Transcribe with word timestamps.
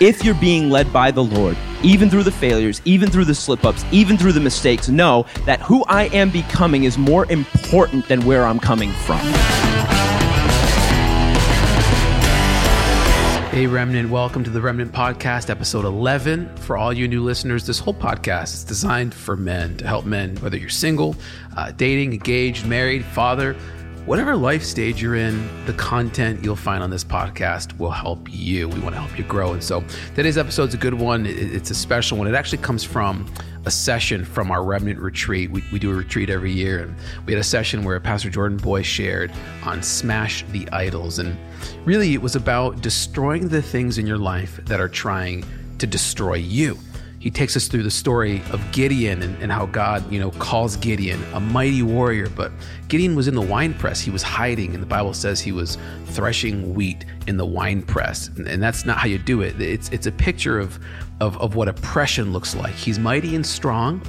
If 0.00 0.24
you're 0.24 0.34
being 0.36 0.70
led 0.70 0.90
by 0.94 1.10
the 1.10 1.22
Lord, 1.22 1.58
even 1.82 2.08
through 2.08 2.22
the 2.22 2.32
failures, 2.32 2.80
even 2.86 3.10
through 3.10 3.26
the 3.26 3.34
slip 3.34 3.66
ups, 3.66 3.84
even 3.92 4.16
through 4.16 4.32
the 4.32 4.40
mistakes, 4.40 4.88
know 4.88 5.26
that 5.44 5.60
who 5.60 5.84
I 5.88 6.04
am 6.04 6.30
becoming 6.30 6.84
is 6.84 6.96
more 6.96 7.30
important 7.30 8.08
than 8.08 8.24
where 8.24 8.46
I'm 8.46 8.58
coming 8.58 8.92
from. 8.92 9.18
Hey, 13.50 13.66
Remnant, 13.66 14.08
welcome 14.08 14.42
to 14.42 14.48
the 14.48 14.62
Remnant 14.62 14.90
Podcast, 14.90 15.50
episode 15.50 15.84
11. 15.84 16.56
For 16.56 16.78
all 16.78 16.94
you 16.94 17.06
new 17.06 17.22
listeners, 17.22 17.66
this 17.66 17.78
whole 17.78 17.92
podcast 17.92 18.54
is 18.54 18.64
designed 18.64 19.12
for 19.12 19.36
men 19.36 19.76
to 19.76 19.86
help 19.86 20.06
men, 20.06 20.34
whether 20.36 20.56
you're 20.56 20.70
single, 20.70 21.14
uh, 21.58 21.72
dating, 21.72 22.14
engaged, 22.14 22.64
married, 22.64 23.04
father, 23.04 23.54
whatever 24.06 24.34
life 24.34 24.62
stage 24.62 25.02
you're 25.02 25.16
in, 25.16 25.48
the 25.66 25.72
content 25.74 26.42
you'll 26.42 26.56
find 26.56 26.82
on 26.82 26.90
this 26.90 27.04
podcast 27.04 27.78
will 27.78 27.90
help 27.90 28.28
you. 28.30 28.68
We 28.68 28.80
want 28.80 28.94
to 28.94 29.00
help 29.00 29.18
you 29.18 29.24
grow. 29.24 29.52
And 29.52 29.62
so 29.62 29.84
today's 30.14 30.38
episode 30.38 30.68
is 30.68 30.74
a 30.74 30.78
good 30.78 30.94
one. 30.94 31.26
It's 31.26 31.70
a 31.70 31.74
special 31.74 32.18
one. 32.18 32.26
It 32.26 32.34
actually 32.34 32.58
comes 32.58 32.82
from 32.82 33.26
a 33.66 33.70
session 33.70 34.24
from 34.24 34.50
our 34.50 34.64
remnant 34.64 34.98
retreat. 34.98 35.50
We, 35.50 35.62
we 35.70 35.78
do 35.78 35.90
a 35.90 35.94
retreat 35.94 36.30
every 36.30 36.52
year, 36.52 36.82
and 36.82 36.96
we 37.26 37.32
had 37.34 37.40
a 37.40 37.44
session 37.44 37.84
where 37.84 38.00
Pastor 38.00 38.30
Jordan 38.30 38.56
Boy 38.56 38.82
shared 38.82 39.30
on 39.64 39.82
Smash 39.82 40.44
the 40.44 40.68
Idols. 40.70 41.18
And 41.18 41.36
really, 41.84 42.14
it 42.14 42.22
was 42.22 42.36
about 42.36 42.80
destroying 42.80 43.48
the 43.48 43.60
things 43.60 43.98
in 43.98 44.06
your 44.06 44.18
life 44.18 44.60
that 44.64 44.80
are 44.80 44.88
trying 44.88 45.44
to 45.78 45.86
destroy 45.86 46.34
you 46.34 46.78
he 47.20 47.30
takes 47.30 47.54
us 47.54 47.68
through 47.68 47.82
the 47.82 47.90
story 47.90 48.42
of 48.50 48.72
Gideon 48.72 49.22
and, 49.22 49.40
and, 49.42 49.52
how 49.52 49.66
God, 49.66 50.10
you 50.10 50.18
know, 50.18 50.30
calls 50.32 50.76
Gideon 50.76 51.22
a 51.34 51.38
mighty 51.38 51.82
warrior. 51.82 52.30
But 52.30 52.50
Gideon 52.88 53.14
was 53.14 53.28
in 53.28 53.34
the 53.34 53.42
wine 53.42 53.74
press. 53.74 54.00
He 54.00 54.10
was 54.10 54.22
hiding, 54.22 54.72
and 54.72 54.82
the 54.82 54.86
Bible 54.86 55.12
says 55.12 55.38
he 55.38 55.52
was 55.52 55.76
threshing 56.06 56.74
wheat 56.74 57.04
in 57.26 57.36
the 57.36 57.44
wine 57.44 57.82
press. 57.82 58.28
And, 58.28 58.48
and 58.48 58.62
that's 58.62 58.86
not 58.86 58.96
how 58.96 59.06
you 59.06 59.18
do 59.18 59.42
it. 59.42 59.60
It's 59.60 59.90
it's 59.90 60.06
a 60.06 60.12
picture 60.12 60.58
of, 60.58 60.80
of 61.20 61.36
of 61.36 61.56
what 61.56 61.68
oppression 61.68 62.32
looks 62.32 62.56
like. 62.56 62.72
He's 62.74 62.98
mighty 62.98 63.36
and 63.36 63.44
strong, 63.44 64.00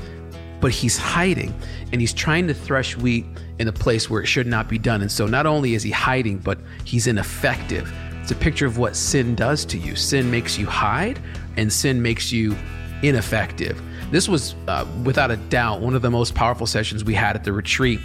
but 0.62 0.72
he's 0.72 0.98
hiding, 0.98 1.54
and 1.92 2.00
he's 2.00 2.14
trying 2.14 2.48
to 2.48 2.54
thresh 2.54 2.96
wheat 2.96 3.26
in 3.60 3.68
a 3.68 3.74
place 3.74 4.10
where 4.10 4.22
it 4.22 4.28
should 4.28 4.48
not 4.48 4.70
be 4.70 4.78
done. 4.78 5.02
And 5.02 5.12
so 5.12 5.28
not 5.28 5.46
only 5.46 5.74
is 5.74 5.84
he 5.84 5.92
hiding, 5.92 6.38
but 6.38 6.60
he's 6.86 7.08
ineffective. 7.08 7.92
It's 8.22 8.32
a 8.32 8.36
picture 8.36 8.66
of 8.66 8.78
what 8.78 8.96
sin 8.96 9.36
does 9.36 9.66
to 9.66 9.78
you. 9.78 9.98
Sin 9.98 10.32
makes 10.32 10.58
you 10.58 10.66
hide, 10.66 11.20
and 11.58 11.74
sin 11.74 12.02
makes 12.02 12.32
you 12.32 12.56
ineffective. 13.04 13.82
This 14.12 14.28
was, 14.28 14.56
uh, 14.68 14.86
without 15.04 15.32
a 15.32 15.38
doubt, 15.38 15.82
one 15.82 15.96
of 15.96 16.02
the 16.02 16.12
most 16.12 16.36
powerful 16.36 16.68
sessions 16.68 17.04
we 17.04 17.14
had 17.14 17.36
at 17.36 17.44
the 17.44 17.54
retreat. 17.54 18.00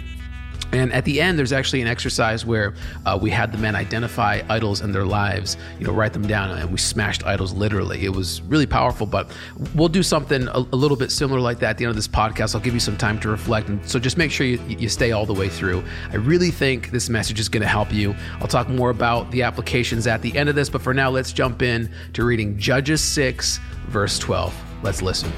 And 0.71 0.91
at 0.91 1.05
the 1.05 1.21
end, 1.21 1.39
there's 1.39 1.53
actually 1.53 1.81
an 1.81 1.87
exercise 1.87 2.45
where 2.45 2.73
uh, 3.05 3.17
we 3.21 3.29
had 3.29 3.51
the 3.53 3.57
men 3.57 3.75
identify 3.75 4.41
idols 4.49 4.81
in 4.81 4.91
their 4.91 5.05
lives, 5.05 5.55
you 5.79 5.87
know, 5.87 5.93
write 5.93 6.11
them 6.11 6.27
down, 6.27 6.51
and 6.57 6.69
we 6.69 6.77
smashed 6.77 7.25
idols 7.25 7.53
literally. 7.53 8.03
It 8.03 8.13
was 8.13 8.41
really 8.43 8.65
powerful, 8.65 9.07
but 9.07 9.31
we'll 9.75 9.87
do 9.87 10.03
something 10.03 10.47
a, 10.49 10.57
a, 10.57 10.75
little 10.75 10.97
bit 10.97 11.09
similar 11.09 11.39
like 11.39 11.59
that 11.59 11.71
at 11.71 11.77
the 11.77 11.85
end 11.85 11.91
of 11.91 11.95
this 11.95 12.07
podcast. 12.07 12.53
I'll 12.53 12.61
give 12.61 12.73
you 12.73 12.81
some 12.81 12.97
time 12.97 13.17
to 13.21 13.29
reflect. 13.29 13.69
And 13.69 13.87
so 13.89 13.97
just 13.97 14.17
make 14.17 14.29
sure 14.29 14.45
you, 14.45 14.59
you 14.67 14.89
stay 14.89 15.13
all 15.13 15.25
the 15.25 15.33
way 15.33 15.47
through. 15.47 15.83
I 16.11 16.15
really 16.17 16.51
think 16.51 16.91
this 16.91 17.07
message 17.07 17.39
is 17.39 17.47
going 17.47 17.63
to 17.63 17.67
help 17.67 17.93
you. 17.93 18.13
I'll 18.41 18.47
talk 18.47 18.67
more 18.67 18.89
about 18.89 19.31
the 19.31 19.43
applications 19.43 20.05
at 20.05 20.21
the 20.21 20.37
end 20.37 20.49
of 20.49 20.55
this, 20.55 20.69
but 20.69 20.81
for 20.81 20.93
now, 20.93 21.09
let's 21.09 21.31
jump 21.31 21.61
in 21.61 21.89
to 22.13 22.25
reading 22.25 22.57
Judges 22.57 23.01
6, 23.01 23.59
verse 23.87 24.19
12. 24.19 24.66
Let's 24.83 25.01
listen. 25.01 25.31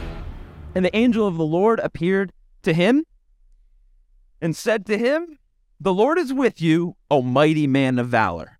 And 0.75 0.83
the 0.83 0.95
angel 0.95 1.25
of 1.25 1.37
the 1.37 1.45
Lord 1.45 1.79
appeared 1.79 2.33
to 2.63 2.73
him 2.73 3.05
and 4.41 4.55
said 4.55 4.85
to 4.87 4.97
him, 4.97 5.39
The 5.79 5.93
Lord 5.93 6.17
is 6.17 6.33
with 6.33 6.61
you, 6.61 6.95
O 7.09 7.21
mighty 7.21 7.65
man 7.65 7.99
of 7.99 8.07
valor. 8.07 8.59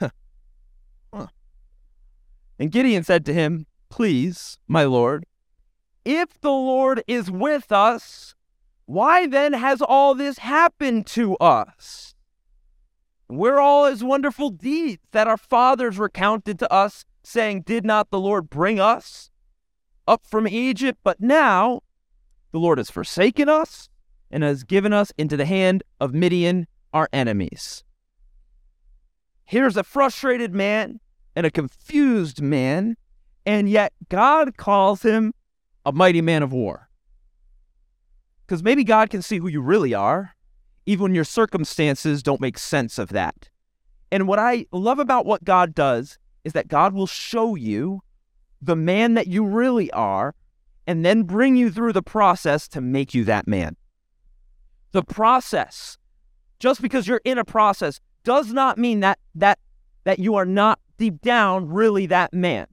huh. 0.00 1.26
And 2.58 2.72
Gideon 2.72 3.04
said 3.04 3.26
to 3.26 3.34
him, 3.34 3.66
Please, 3.90 4.58
my 4.66 4.84
Lord, 4.84 5.26
if 6.04 6.40
the 6.40 6.50
Lord 6.50 7.02
is 7.06 7.30
with 7.30 7.70
us, 7.70 8.34
why 8.86 9.26
then 9.26 9.52
has 9.52 9.80
all 9.80 10.14
this 10.14 10.38
happened 10.38 11.06
to 11.08 11.36
us? 11.36 12.14
We're 13.28 13.60
all 13.60 13.86
his 13.86 14.02
wonderful 14.02 14.50
deeds 14.50 15.02
that 15.12 15.28
our 15.28 15.36
fathers 15.36 15.98
recounted 15.98 16.58
to 16.58 16.72
us, 16.72 17.04
saying, 17.22 17.62
Did 17.62 17.84
not 17.84 18.10
the 18.10 18.20
Lord 18.20 18.50
bring 18.50 18.80
us 18.80 19.30
up 20.06 20.26
from 20.26 20.46
Egypt, 20.46 20.98
but 21.02 21.20
now 21.20 21.80
the 22.52 22.58
Lord 22.58 22.78
has 22.78 22.90
forsaken 22.90 23.48
us 23.48 23.88
and 24.30 24.42
has 24.42 24.64
given 24.64 24.92
us 24.92 25.12
into 25.18 25.36
the 25.36 25.44
hand 25.44 25.82
of 26.00 26.14
Midian, 26.14 26.66
our 26.92 27.08
enemies. 27.12 27.84
Here's 29.44 29.76
a 29.76 29.84
frustrated 29.84 30.54
man 30.54 31.00
and 31.36 31.46
a 31.46 31.50
confused 31.50 32.40
man, 32.40 32.96
and 33.44 33.68
yet 33.68 33.92
God 34.08 34.56
calls 34.56 35.02
him 35.02 35.34
a 35.84 35.92
mighty 35.92 36.20
man 36.20 36.42
of 36.42 36.52
war. 36.52 36.88
Because 38.46 38.62
maybe 38.62 38.84
God 38.84 39.10
can 39.10 39.22
see 39.22 39.38
who 39.38 39.48
you 39.48 39.60
really 39.60 39.94
are, 39.94 40.34
even 40.86 41.02
when 41.04 41.14
your 41.14 41.24
circumstances 41.24 42.22
don't 42.22 42.40
make 42.40 42.58
sense 42.58 42.98
of 42.98 43.08
that. 43.10 43.48
And 44.12 44.28
what 44.28 44.38
I 44.38 44.66
love 44.70 44.98
about 44.98 45.26
what 45.26 45.44
God 45.44 45.74
does 45.74 46.18
is 46.44 46.52
that 46.52 46.68
God 46.68 46.94
will 46.94 47.06
show 47.06 47.54
you 47.54 48.02
the 48.64 48.76
man 48.76 49.14
that 49.14 49.26
you 49.26 49.44
really 49.44 49.90
are 49.92 50.34
and 50.86 51.04
then 51.04 51.22
bring 51.22 51.56
you 51.56 51.70
through 51.70 51.92
the 51.92 52.02
process 52.02 52.68
to 52.68 52.80
make 52.80 53.14
you 53.14 53.24
that 53.24 53.46
man. 53.46 53.76
The 54.92 55.02
process, 55.02 55.98
just 56.58 56.80
because 56.80 57.06
you're 57.06 57.20
in 57.24 57.38
a 57.38 57.44
process, 57.44 58.00
does 58.22 58.52
not 58.52 58.78
mean 58.78 59.00
that 59.00 59.18
that 59.34 59.58
that 60.04 60.18
you 60.18 60.34
are 60.34 60.46
not 60.46 60.78
deep 60.98 61.20
down 61.20 61.68
really 61.68 62.06
that 62.06 62.32
man. 62.32 62.66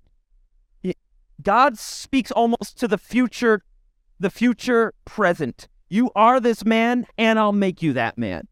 God 1.42 1.78
speaks 1.78 2.32
almost 2.32 2.78
to 2.80 2.88
the 2.88 3.00
future, 3.00 3.64
the 4.20 4.30
future 4.30 4.94
present. 5.06 5.68
You 5.90 6.12
are 6.16 6.40
this 6.40 6.64
man, 6.64 7.08
and 7.18 7.40
I'll 7.40 7.52
make 7.52 7.82
you 7.82 7.94
that 7.94 8.18
man. 8.18 8.48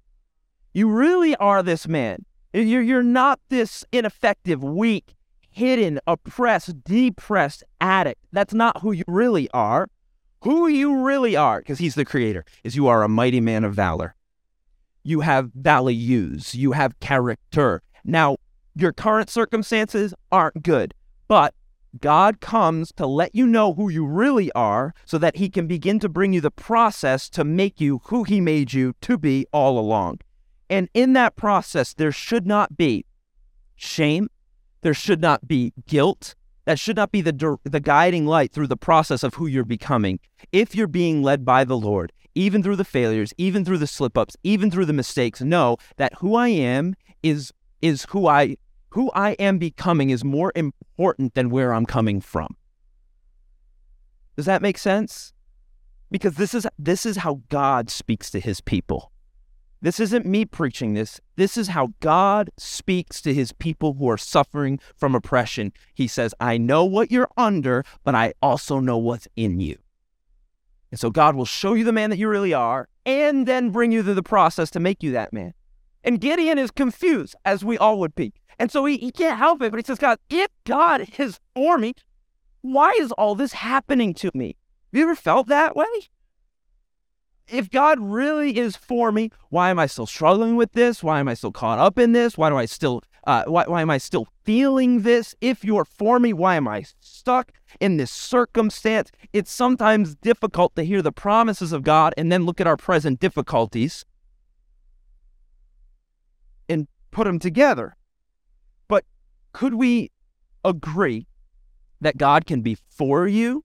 You 0.73 0.89
really 0.89 1.35
are 1.35 1.61
this 1.61 1.87
man. 1.87 2.25
You're, 2.51 2.81
you're 2.81 3.03
not 3.03 3.39
this 3.49 3.85
ineffective, 3.91 4.63
weak, 4.63 5.13
hidden, 5.51 5.99
oppressed, 6.07 6.83
depressed 6.83 7.63
addict. 7.81 8.23
That's 8.31 8.53
not 8.53 8.81
who 8.81 8.91
you 8.91 9.03
really 9.07 9.49
are. 9.51 9.89
Who 10.41 10.67
you 10.67 11.01
really 11.01 11.35
are, 11.35 11.59
because 11.59 11.79
he's 11.79 11.95
the 11.95 12.05
creator, 12.05 12.45
is 12.63 12.75
you 12.75 12.87
are 12.87 13.03
a 13.03 13.09
mighty 13.09 13.41
man 13.41 13.65
of 13.65 13.73
valor. 13.73 14.15
You 15.03 15.19
have 15.21 15.51
values, 15.53 16.55
you 16.55 16.71
have 16.71 16.99
character. 16.99 17.81
Now, 18.05 18.37
your 18.75 18.93
current 18.93 19.29
circumstances 19.29 20.13
aren't 20.31 20.63
good, 20.63 20.93
but 21.27 21.53
God 21.99 22.39
comes 22.39 22.91
to 22.93 23.05
let 23.05 23.33
you 23.33 23.47
know 23.47 23.73
who 23.73 23.89
you 23.89 24.05
really 24.05 24.51
are 24.53 24.93
so 25.05 25.17
that 25.17 25.37
he 25.37 25.49
can 25.49 25.67
begin 25.67 25.99
to 25.99 26.09
bring 26.09 26.33
you 26.33 26.41
the 26.41 26.51
process 26.51 27.29
to 27.31 27.43
make 27.43 27.81
you 27.81 28.01
who 28.05 28.23
he 28.23 28.39
made 28.39 28.71
you 28.71 28.93
to 29.01 29.17
be 29.17 29.45
all 29.51 29.79
along. 29.79 30.19
And 30.69 30.87
in 30.93 31.13
that 31.13 31.35
process, 31.35 31.93
there 31.93 32.11
should 32.11 32.45
not 32.45 32.77
be 32.77 33.05
shame, 33.75 34.29
there 34.81 34.93
should 34.93 35.21
not 35.21 35.47
be 35.47 35.73
guilt. 35.87 36.35
That 36.65 36.79
should 36.79 36.95
not 36.95 37.11
be 37.11 37.21
the, 37.21 37.57
the 37.63 37.79
guiding 37.79 38.25
light 38.27 38.51
through 38.51 38.67
the 38.67 38.77
process 38.77 39.23
of 39.23 39.33
who 39.33 39.47
you're 39.47 39.65
becoming. 39.65 40.19
If 40.51 40.75
you're 40.75 40.87
being 40.87 41.23
led 41.23 41.43
by 41.43 41.63
the 41.63 41.77
Lord, 41.77 42.11
even 42.35 42.61
through 42.61 42.75
the 42.75 42.85
failures, 42.85 43.33
even 43.37 43.65
through 43.65 43.79
the 43.79 43.87
slip 43.87 44.17
ups, 44.17 44.37
even 44.43 44.69
through 44.69 44.85
the 44.85 44.93
mistakes, 44.93 45.41
know 45.41 45.77
that 45.97 46.13
who 46.19 46.35
I 46.35 46.49
am 46.49 46.95
is 47.23 47.51
is 47.81 48.05
who 48.09 48.27
I 48.27 48.57
who 48.91 49.11
I 49.13 49.31
am 49.31 49.57
becoming 49.57 50.09
is 50.09 50.23
more 50.23 50.51
important 50.55 51.33
than 51.33 51.49
where 51.49 51.73
I'm 51.73 51.85
coming 51.85 52.21
from. 52.21 52.55
Does 54.35 54.45
that 54.45 54.61
make 54.61 54.77
sense? 54.77 55.33
Because 56.11 56.35
this 56.35 56.53
is 56.53 56.67
this 56.77 57.05
is 57.05 57.17
how 57.17 57.41
God 57.49 57.89
speaks 57.89 58.29
to 58.31 58.39
his 58.39 58.61
people. 58.61 59.11
This 59.81 59.99
isn't 59.99 60.25
me 60.25 60.43
preaching 60.43 60.93
this. 60.93 61.21
This 61.37 61.57
is 61.57 61.69
how 61.69 61.93
God 62.01 62.49
speaks 62.57 63.21
to 63.21 63.33
his 63.33 63.53
people 63.53 63.93
who 63.93 64.09
are 64.09 64.17
suffering 64.17 64.79
from 64.95 65.15
oppression. 65.15 65.71
He 65.93 66.07
says, 66.07 66.33
I 66.39 66.57
know 66.57 66.83
what 66.83 67.11
you're 67.11 67.29
under, 67.37 67.85
but 68.03 68.13
I 68.13 68.33
also 68.41 68.79
know 68.79 68.97
what's 68.97 69.27
in 69.37 69.61
you. 69.61 69.77
And 70.91 70.99
so 70.99 71.09
God 71.09 71.35
will 71.35 71.45
show 71.45 71.75
you 71.75 71.85
the 71.85 71.93
man 71.93 72.09
that 72.09 72.17
you 72.17 72.27
really 72.27 72.53
are 72.53 72.89
and 73.05 73.47
then 73.47 73.69
bring 73.69 73.91
you 73.91 74.03
through 74.03 74.15
the 74.15 74.23
process 74.23 74.69
to 74.71 74.79
make 74.79 75.01
you 75.01 75.11
that 75.13 75.31
man. 75.31 75.53
And 76.03 76.19
Gideon 76.19 76.57
is 76.57 76.71
confused, 76.71 77.35
as 77.45 77.63
we 77.63 77.77
all 77.77 77.99
would 77.99 78.15
be. 78.15 78.33
And 78.57 78.71
so 78.71 78.83
he, 78.85 78.97
he 78.97 79.11
can't 79.11 79.37
help 79.37 79.61
it, 79.61 79.71
but 79.71 79.77
he 79.77 79.85
says, 79.85 79.99
God, 79.99 80.19
if 80.29 80.49
God 80.65 81.07
is 81.17 81.39
for 81.55 81.77
me, 81.77 81.93
why 82.61 82.91
is 82.99 83.11
all 83.13 83.35
this 83.35 83.53
happening 83.53 84.13
to 84.15 84.31
me? 84.33 84.57
Have 84.91 84.99
you 84.99 85.03
ever 85.03 85.15
felt 85.15 85.47
that 85.47 85.75
way? 85.75 85.85
If 87.51 87.69
God 87.69 87.99
really 87.99 88.57
is 88.57 88.75
for 88.75 89.11
me, 89.11 89.31
why 89.49 89.69
am 89.69 89.79
I 89.79 89.85
still 89.85 90.05
struggling 90.05 90.55
with 90.55 90.73
this? 90.73 91.03
Why 91.03 91.19
am 91.19 91.27
I 91.27 91.33
still 91.33 91.51
caught 91.51 91.79
up 91.79 91.97
in 91.99 92.11
this? 92.11 92.37
Why 92.37 92.49
do 92.49 92.57
I 92.57 92.65
still 92.65 93.03
uh, 93.25 93.43
why, 93.45 93.65
why 93.67 93.81
am 93.81 93.89
I 93.89 93.97
still 93.97 94.27
feeling 94.43 95.01
this? 95.01 95.35
If 95.41 95.63
you're 95.63 95.85
for 95.85 96.19
me, 96.19 96.33
why 96.33 96.55
am 96.55 96.67
I 96.67 96.85
stuck 96.99 97.51
in 97.79 97.97
this 97.97 98.11
circumstance? 98.11 99.11
It's 99.33 99.51
sometimes 99.51 100.15
difficult 100.15 100.75
to 100.77 100.83
hear 100.83 101.01
the 101.01 101.11
promises 101.11 101.73
of 101.73 101.83
God 101.83 102.13
and 102.17 102.31
then 102.31 102.45
look 102.45 102.61
at 102.61 102.67
our 102.67 102.77
present 102.77 103.19
difficulties 103.19 104.05
and 106.67 106.87
put 107.11 107.25
them 107.25 107.39
together. 107.39 107.95
But 108.87 109.05
could 109.51 109.75
we 109.75 110.11
agree 110.63 111.27
that 112.01 112.17
God 112.17 112.45
can 112.45 112.61
be 112.61 112.77
for 112.89 113.27
you 113.27 113.63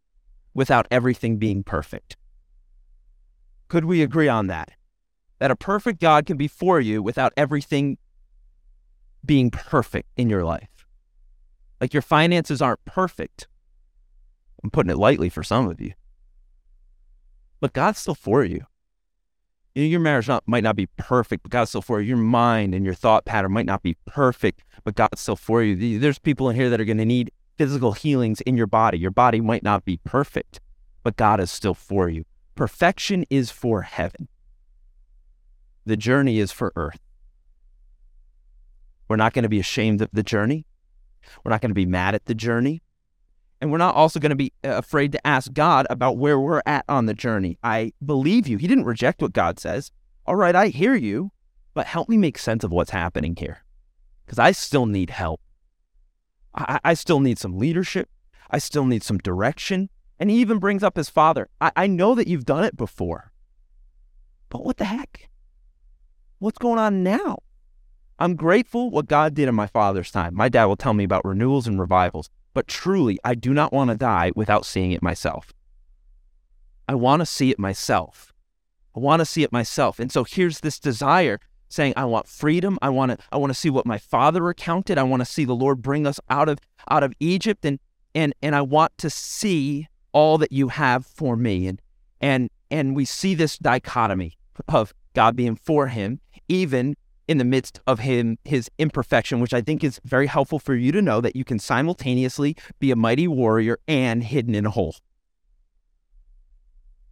without 0.53 0.87
everything 0.91 1.39
being 1.39 1.63
perfect. 1.63 2.17
Could 3.69 3.85
we 3.85 4.03
agree 4.03 4.29
on 4.29 4.47
that? 4.49 4.73
That 5.39 5.51
a 5.51 5.57
perfect 5.57 6.01
God 6.01 6.27
can 6.27 6.37
be 6.37 6.49
for 6.49 6.81
you 6.81 7.03
without 7.03 7.33
everything 7.37 7.99
being 9.25 9.51
perfect 9.51 10.09
in 10.17 10.29
your 10.31 10.45
life. 10.45 10.87
Like 11.81 11.93
your 11.93 12.03
finances 12.03 12.63
aren't 12.63 12.85
perfect. 12.85 13.49
I'm 14.63 14.71
putting 14.71 14.91
it 14.91 14.97
lightly 14.97 15.29
for 15.29 15.43
some 15.43 15.69
of 15.69 15.81
you. 15.81 15.93
But 17.61 17.73
God's 17.73 17.99
still 17.99 18.15
for 18.15 18.45
you. 18.45 18.65
You 19.75 19.83
know, 19.83 19.89
your 19.89 20.01
marriage 20.01 20.29
not, 20.29 20.45
might 20.47 20.63
not 20.63 20.77
be 20.77 20.87
perfect, 20.97 21.43
but 21.43 21.51
God's 21.51 21.71
still 21.71 21.83
for 21.83 22.01
you. 22.01 22.09
Your 22.09 22.17
mind 22.17 22.75
and 22.75 22.85
your 22.85 22.95
thought 22.95 23.25
pattern 23.25 23.53
might 23.53 23.67
not 23.67 23.83
be 23.83 23.97
perfect, 24.07 24.63
but 24.85 24.95
God's 24.95 25.21
still 25.21 25.37
for 25.37 25.63
you. 25.63 25.99
There's 25.99 26.19
people 26.19 26.49
in 26.49 26.57
here 26.57 26.71
that 26.71 26.81
are 26.81 26.85
going 26.85 26.99
to 26.99 27.05
need 27.05 27.33
physical 27.59 27.93
healings 27.93 28.41
in 28.43 28.57
your 28.57 28.67
body. 28.67 28.99
Your 28.99 29.11
body 29.11 29.41
might 29.41 29.63
not 29.63 29.85
be 29.85 29.99
perfect, 30.05 30.61
but 31.03 31.17
God 31.17 31.41
is 31.41 31.51
still 31.51 31.75
for 31.75 32.09
you. 32.09 32.25
Perfection 32.55 33.25
is 33.31 33.51
for 33.51 33.83
heaven. 33.83 34.29
The 35.87 35.97
journey 35.97 36.39
is 36.39 36.53
for 36.53 36.73
earth. 36.77 37.01
We're 39.09 39.17
not 39.17 39.33
going 39.33 39.43
to 39.43 39.49
be 39.49 39.61
ashamed 39.61 40.01
of 40.01 40.09
the 40.13 40.23
journey. 40.23 40.67
We're 41.45 41.51
not 41.51 41.61
going 41.61 41.71
to 41.71 41.75
be 41.75 41.87
mad 41.87 42.15
at 42.15 42.27
the 42.27 42.35
journey. 42.35 42.83
And 43.61 43.71
we're 43.71 43.79
not 43.79 43.95
also 43.95 44.21
going 44.21 44.31
to 44.31 44.37
be 44.37 44.53
uh, 44.63 44.77
afraid 44.77 45.13
to 45.13 45.27
ask 45.27 45.53
God 45.53 45.87
about 45.89 46.17
where 46.17 46.39
we're 46.39 46.63
at 46.67 46.85
on 46.89 47.07
the 47.07 47.15
journey. 47.15 47.59
I 47.63 47.93
believe 48.05 48.47
you. 48.47 48.59
He 48.59 48.67
didn't 48.67 48.85
reject 48.85 49.23
what 49.23 49.33
God 49.33 49.59
says. 49.59 49.91
All 50.27 50.37
right, 50.37 50.55
I 50.55 50.69
hear 50.69 50.95
you, 50.95 51.31
but 51.73 51.87
help 51.87 52.09
me 52.09 52.17
make 52.17 52.39
sense 52.39 52.65
of 52.65 52.73
what's 52.73 52.91
happening 52.91 53.37
here 53.37 53.65
because 54.25 54.39
I 54.39 54.53
still 54.53 54.87
need 54.87 55.11
help. 55.11 55.41
I, 56.55 56.79
I, 56.85 56.95
still 56.95 57.21
need 57.21 57.39
some 57.39 57.59
leadership. 57.59 58.09
I 58.51 58.59
still 58.59 58.85
need 58.85 59.03
some 59.03 59.19
direction. 59.19 59.91
And 60.19 60.31
he 60.31 60.37
even 60.39 60.59
brings 60.59 60.83
up 60.83 60.97
his 60.97 61.11
father. 61.11 61.49
I, 61.61 61.73
I 61.77 61.87
know 61.87 62.15
that 62.15 62.29
you've 62.29 62.45
done 62.45 62.65
it 62.65 62.77
before, 62.77 63.33
but 64.49 64.65
what 64.65 64.77
the 64.77 64.85
heck? 64.85 65.29
What's 66.39 66.59
going 66.59 66.79
on 66.79 67.03
now? 67.03 67.39
I'm 68.19 68.37
grateful 68.37 68.91
what 68.91 69.09
God 69.09 69.35
did 69.35 69.49
in 69.49 69.55
my 69.55 69.67
father's 69.67 70.11
time. 70.11 70.35
My 70.35 70.49
dad 70.49 70.67
will 70.67 70.77
tell 70.77 70.95
me 70.95 71.05
about 71.05 71.25
renewals 71.25 71.67
and 71.67 71.81
revivals, 71.81 72.31
but 72.53 72.69
truly, 72.69 73.19
I 73.25 73.35
do 73.35 73.53
not 73.53 73.73
want 73.73 73.91
to 73.91 73.97
die 73.97 74.31
without 74.37 74.65
seeing 74.65 74.93
it 74.93 75.03
myself. 75.03 75.53
I 76.89 76.95
want 76.95 77.21
to 77.21 77.27
see 77.27 77.51
it 77.51 77.59
myself. 77.59 78.33
I 78.95 79.01
want 79.01 79.21
to 79.21 79.27
see 79.27 79.43
it 79.43 79.53
myself. 79.53 79.99
And 79.99 80.13
so 80.13 80.23
here's 80.23 80.61
this 80.61 80.79
desire 80.79 81.41
saying, 81.69 81.95
I 81.97 82.05
want 82.05 82.29
freedom. 82.29 82.79
I 82.83 82.91
want 82.91 83.13
to, 83.13 83.19
I 83.33 83.37
want 83.37 83.51
to 83.51 83.59
see 83.59 83.71
what 83.71 83.87
my 83.87 83.99
father 83.99 84.43
recounted. 84.43 84.97
I 84.97 85.03
want 85.03 85.21
to 85.21 85.27
see 85.27 85.45
the 85.45 85.55
Lord 85.55 85.83
bring 85.83 86.07
us 86.07 86.21
out 86.31 86.49
of, 86.49 86.59
out 86.89 87.03
of 87.03 87.13
Egypt. 87.19 87.65
And, 87.65 87.81
and, 88.15 88.33
and 88.43 88.55
I 88.55 88.63
want 88.63 88.97
to 88.99 89.11
see 89.11 89.89
all 90.15 90.39
that 90.39 90.53
you 90.53 90.69
have 90.69 91.05
for 91.05 91.37
me. 91.37 91.67
And, 91.67 91.83
and, 92.23 92.51
and 92.71 92.97
we 92.97 93.05
see 93.05 93.35
this 93.35 93.59
dichotomy 93.59 94.39
of 94.69 94.95
God 95.13 95.37
being 95.37 95.57
for 95.57 95.89
him, 95.89 96.21
even 96.49 96.97
in 97.29 97.39
the 97.39 97.45
midst 97.45 97.81
of 97.87 98.01
him 98.01 98.39
his 98.45 98.71
imperfection 98.79 99.41
which 99.41 99.55
i 99.55 99.61
think 99.63 99.83
is 99.83 99.99
very 100.05 100.27
helpful 100.27 100.59
for 100.59 100.75
you 100.75 100.93
to 100.93 101.01
know 101.01 101.23
that 101.23 101.35
you 101.35 101.43
can 101.45 101.59
simultaneously 101.59 102.55
be 102.79 102.91
a 102.91 102.97
mighty 102.97 103.27
warrior 103.27 103.79
and 103.89 104.25
hidden 104.25 104.55
in 104.55 104.67
a 104.67 104.71
hole. 104.71 104.95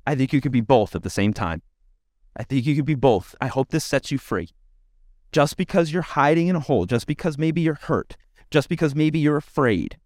I 0.06 0.14
think 0.14 0.32
you 0.32 0.40
could 0.40 0.52
be 0.52 0.60
both 0.60 0.94
at 0.94 1.02
the 1.02 1.10
same 1.10 1.32
time. 1.32 1.62
I 2.37 2.43
think 2.43 2.66
you 2.66 2.75
could 2.75 2.84
be 2.84 2.96
both. 2.96 3.34
I 3.40 3.46
hope 3.46 3.70
this 3.70 3.84
sets 3.84 4.10
you 4.10 4.19
free. 4.19 4.48
Just 5.31 5.56
because 5.56 5.93
you're 5.93 6.02
hiding 6.02 6.48
in 6.48 6.56
a 6.56 6.60
hole 6.60 6.84
just 6.87 7.06
because 7.06 7.38
maybe 7.38 7.60
you're 7.60 7.75
hurt 7.75 8.16
just 8.50 8.69
because 8.69 8.94
maybe 8.94 9.19
you're 9.19 9.38
afraid 9.38 9.96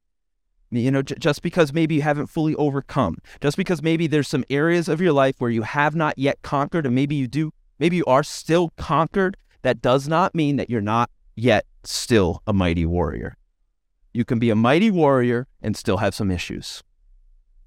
you 0.76 0.90
know 0.90 1.02
j- 1.02 1.16
just 1.18 1.42
because 1.42 1.72
maybe 1.72 1.96
you 1.96 2.02
haven't 2.02 2.26
fully 2.26 2.54
overcome 2.56 3.16
just 3.40 3.56
because 3.56 3.82
maybe 3.82 4.06
there's 4.06 4.28
some 4.28 4.44
areas 4.50 4.88
of 4.88 5.00
your 5.00 5.12
life 5.12 5.36
where 5.38 5.50
you 5.50 5.62
have 5.62 5.94
not 5.94 6.18
yet 6.18 6.40
conquered 6.42 6.86
and 6.86 6.94
maybe 6.94 7.14
you 7.14 7.26
do 7.26 7.52
maybe 7.78 7.96
you 7.96 8.04
are 8.06 8.22
still 8.22 8.72
conquered 8.76 9.36
that 9.62 9.82
does 9.82 10.06
not 10.06 10.34
mean 10.34 10.56
that 10.56 10.70
you're 10.70 10.80
not 10.80 11.10
yet 11.34 11.66
still 11.82 12.42
a 12.46 12.52
mighty 12.52 12.86
warrior. 12.86 13.36
You 14.12 14.24
can 14.24 14.38
be 14.38 14.50
a 14.50 14.54
mighty 14.54 14.90
warrior 14.90 15.46
and 15.60 15.76
still 15.76 15.98
have 15.98 16.14
some 16.14 16.30
issues. 16.30 16.82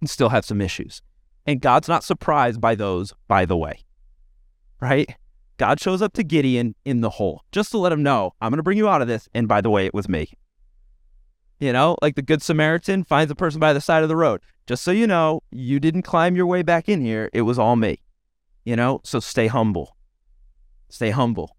And 0.01 0.09
still 0.09 0.29
have 0.29 0.45
some 0.45 0.61
issues. 0.61 1.01
And 1.45 1.59
God's 1.59 1.89
not 1.89 2.03
surprised 2.03 2.61
by 2.61 2.75
those, 2.75 3.13
by 3.27 3.45
the 3.45 3.57
way. 3.57 3.79
Right? 4.79 5.13
God 5.57 5.81
shows 5.81 6.01
up 6.01 6.13
to 6.13 6.23
Gideon 6.23 6.73
in 6.85 7.01
the 7.01 7.09
hole 7.09 7.43
just 7.51 7.71
to 7.71 7.77
let 7.77 7.91
him 7.91 8.01
know, 8.01 8.31
I'm 8.39 8.49
going 8.49 8.57
to 8.57 8.63
bring 8.63 8.77
you 8.77 8.87
out 8.87 9.01
of 9.01 9.09
this. 9.09 9.27
And 9.33 9.47
by 9.47 9.59
the 9.59 9.69
way, 9.69 9.85
it 9.85 9.93
was 9.93 10.07
me. 10.07 10.31
You 11.59 11.73
know, 11.73 11.97
like 12.01 12.15
the 12.15 12.21
Good 12.21 12.41
Samaritan 12.41 13.03
finds 13.03 13.31
a 13.31 13.35
person 13.35 13.59
by 13.59 13.73
the 13.73 13.81
side 13.81 14.03
of 14.03 14.09
the 14.09 14.15
road. 14.15 14.41
Just 14.65 14.83
so 14.83 14.91
you 14.91 15.07
know, 15.07 15.41
you 15.51 15.79
didn't 15.79 16.03
climb 16.03 16.35
your 16.35 16.45
way 16.45 16.61
back 16.61 16.87
in 16.87 17.01
here. 17.01 17.29
It 17.33 17.41
was 17.41 17.59
all 17.59 17.75
me. 17.75 17.99
You 18.63 18.75
know, 18.75 19.01
so 19.03 19.19
stay 19.19 19.47
humble. 19.47 19.95
Stay 20.89 21.09
humble 21.09 21.57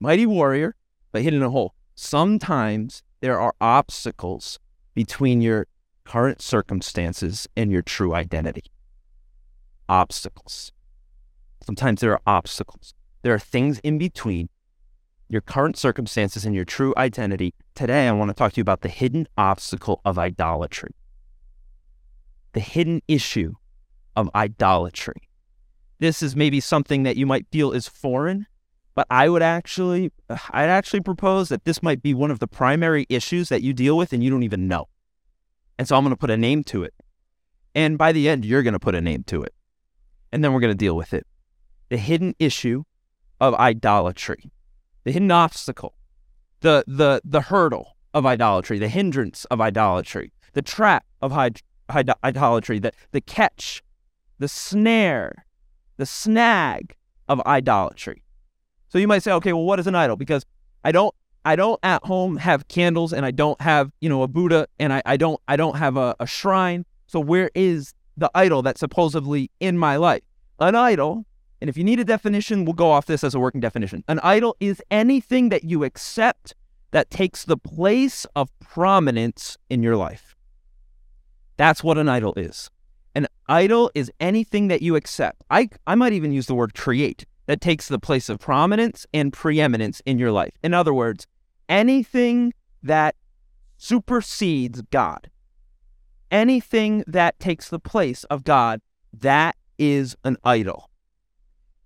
mighty 0.00 0.26
warrior, 0.26 0.74
but 1.12 1.22
hidden 1.22 1.40
in 1.40 1.46
a 1.46 1.50
hole. 1.50 1.74
Sometimes 1.94 3.02
there 3.20 3.38
are 3.38 3.54
obstacles 3.60 4.58
between 4.94 5.42
your 5.42 5.66
current 6.04 6.40
circumstances 6.40 7.46
and 7.56 7.70
your 7.70 7.82
true 7.82 8.14
identity. 8.14 8.64
Obstacles. 9.88 10.72
Sometimes 11.62 12.00
there 12.00 12.12
are 12.12 12.22
obstacles. 12.26 12.94
There 13.22 13.34
are 13.34 13.38
things 13.38 13.78
in 13.80 13.98
between 13.98 14.48
your 15.30 15.40
current 15.40 15.78
circumstances 15.78 16.44
and 16.44 16.54
your 16.54 16.66
true 16.66 16.92
identity. 16.98 17.54
Today, 17.74 18.06
I 18.06 18.12
want 18.12 18.28
to 18.28 18.34
talk 18.34 18.52
to 18.52 18.56
you 18.58 18.62
about 18.62 18.82
the 18.82 18.88
hidden 18.90 19.26
obstacle 19.38 20.02
of 20.04 20.18
idolatry. 20.18 20.94
The 22.52 22.60
hidden 22.60 23.00
issue 23.08 23.54
of 24.14 24.28
idolatry. 24.34 25.22
This 26.00 26.22
is 26.22 26.36
maybe 26.36 26.60
something 26.60 27.04
that 27.04 27.16
you 27.16 27.24
might 27.24 27.46
feel 27.50 27.72
is 27.72 27.88
foreign 27.88 28.46
but 28.94 29.06
I 29.10 29.28
would 29.28 29.42
actually, 29.42 30.12
I'd 30.50 30.68
actually 30.68 31.00
propose 31.00 31.48
that 31.48 31.64
this 31.64 31.82
might 31.82 32.02
be 32.02 32.12
one 32.12 32.30
of 32.30 32.38
the 32.38 32.46
primary 32.46 33.06
issues 33.08 33.48
that 33.48 33.62
you 33.62 33.72
deal 33.72 33.96
with 33.96 34.12
and 34.12 34.22
you 34.22 34.30
don't 34.30 34.42
even 34.42 34.68
know. 34.68 34.88
And 35.78 35.88
so 35.88 35.96
I'm 35.96 36.02
going 36.02 36.12
to 36.12 36.18
put 36.18 36.30
a 36.30 36.36
name 36.36 36.64
to 36.64 36.82
it. 36.82 36.92
And 37.74 37.96
by 37.96 38.12
the 38.12 38.28
end, 38.28 38.44
you're 38.44 38.62
going 38.62 38.74
to 38.74 38.80
put 38.80 38.94
a 38.94 39.00
name 39.00 39.22
to 39.28 39.42
it. 39.42 39.54
And 40.32 40.44
then 40.44 40.52
we're 40.52 40.60
going 40.60 40.72
to 40.72 40.76
deal 40.76 40.96
with 40.96 41.14
it. 41.14 41.26
The 41.88 41.96
hidden 41.96 42.34
issue 42.38 42.82
of 43.40 43.54
idolatry, 43.54 44.50
the 45.10 45.14
hidden 45.14 45.32
obstacle, 45.32 45.92
the, 46.60 46.84
the, 46.86 47.20
the 47.24 47.40
hurdle 47.40 47.96
of 48.14 48.24
idolatry, 48.24 48.78
the 48.78 48.86
hindrance 48.86 49.44
of 49.46 49.60
idolatry, 49.60 50.32
the 50.52 50.62
trap 50.62 51.04
of 51.20 51.32
idolatry, 52.22 52.78
the, 52.78 52.92
the 53.10 53.20
catch, 53.20 53.82
the 54.38 54.46
snare, 54.46 55.46
the 55.96 56.06
snag 56.06 56.94
of 57.28 57.40
idolatry. 57.40 58.22
So 58.88 58.98
you 58.98 59.08
might 59.08 59.24
say, 59.24 59.32
okay, 59.32 59.52
well, 59.52 59.64
what 59.64 59.80
is 59.80 59.88
an 59.88 59.96
idol? 59.96 60.14
Because 60.14 60.46
I 60.84 60.92
don't 60.92 61.12
I 61.44 61.56
don't 61.56 61.80
at 61.82 62.04
home 62.04 62.36
have 62.36 62.68
candles 62.68 63.12
and 63.12 63.26
I 63.26 63.32
don't 63.32 63.60
have, 63.60 63.90
you 64.00 64.08
know, 64.08 64.22
a 64.22 64.28
Buddha 64.28 64.68
and 64.78 64.92
I, 64.92 65.02
I 65.04 65.16
don't 65.16 65.40
I 65.48 65.56
don't 65.56 65.76
have 65.76 65.96
a, 65.96 66.14
a 66.20 66.26
shrine. 66.26 66.84
So 67.08 67.18
where 67.18 67.50
is 67.56 67.94
the 68.16 68.30
idol 68.32 68.62
that's 68.62 68.78
supposedly 68.78 69.50
in 69.58 69.76
my 69.76 69.96
life? 69.96 70.22
An 70.60 70.76
idol, 70.76 71.26
and 71.60 71.68
if 71.68 71.76
you 71.76 71.84
need 71.84 72.00
a 72.00 72.04
definition, 72.04 72.64
we'll 72.64 72.74
go 72.74 72.90
off 72.90 73.06
this 73.06 73.22
as 73.22 73.34
a 73.34 73.40
working 73.40 73.60
definition. 73.60 74.02
An 74.08 74.18
idol 74.22 74.56
is 74.60 74.82
anything 74.90 75.50
that 75.50 75.64
you 75.64 75.84
accept 75.84 76.54
that 76.90 77.10
takes 77.10 77.44
the 77.44 77.56
place 77.56 78.26
of 78.34 78.50
prominence 78.58 79.58
in 79.68 79.82
your 79.82 79.96
life. 79.96 80.34
That's 81.56 81.84
what 81.84 81.98
an 81.98 82.08
idol 82.08 82.32
is. 82.36 82.70
An 83.14 83.26
idol 83.48 83.90
is 83.94 84.10
anything 84.20 84.68
that 84.68 84.82
you 84.82 84.96
accept. 84.96 85.44
I, 85.50 85.68
I 85.86 85.94
might 85.94 86.12
even 86.12 86.32
use 86.32 86.46
the 86.46 86.54
word 86.54 86.74
create 86.74 87.26
that 87.46 87.60
takes 87.60 87.88
the 87.88 87.98
place 87.98 88.28
of 88.28 88.38
prominence 88.38 89.06
and 89.12 89.32
preeminence 89.32 90.00
in 90.06 90.18
your 90.18 90.32
life. 90.32 90.54
In 90.62 90.72
other 90.72 90.94
words, 90.94 91.26
anything 91.68 92.54
that 92.82 93.16
supersedes 93.76 94.82
God, 94.90 95.30
anything 96.30 97.04
that 97.06 97.38
takes 97.40 97.68
the 97.68 97.80
place 97.80 98.24
of 98.24 98.44
God, 98.44 98.80
that 99.12 99.56
is 99.78 100.16
an 100.24 100.36
idol. 100.44 100.89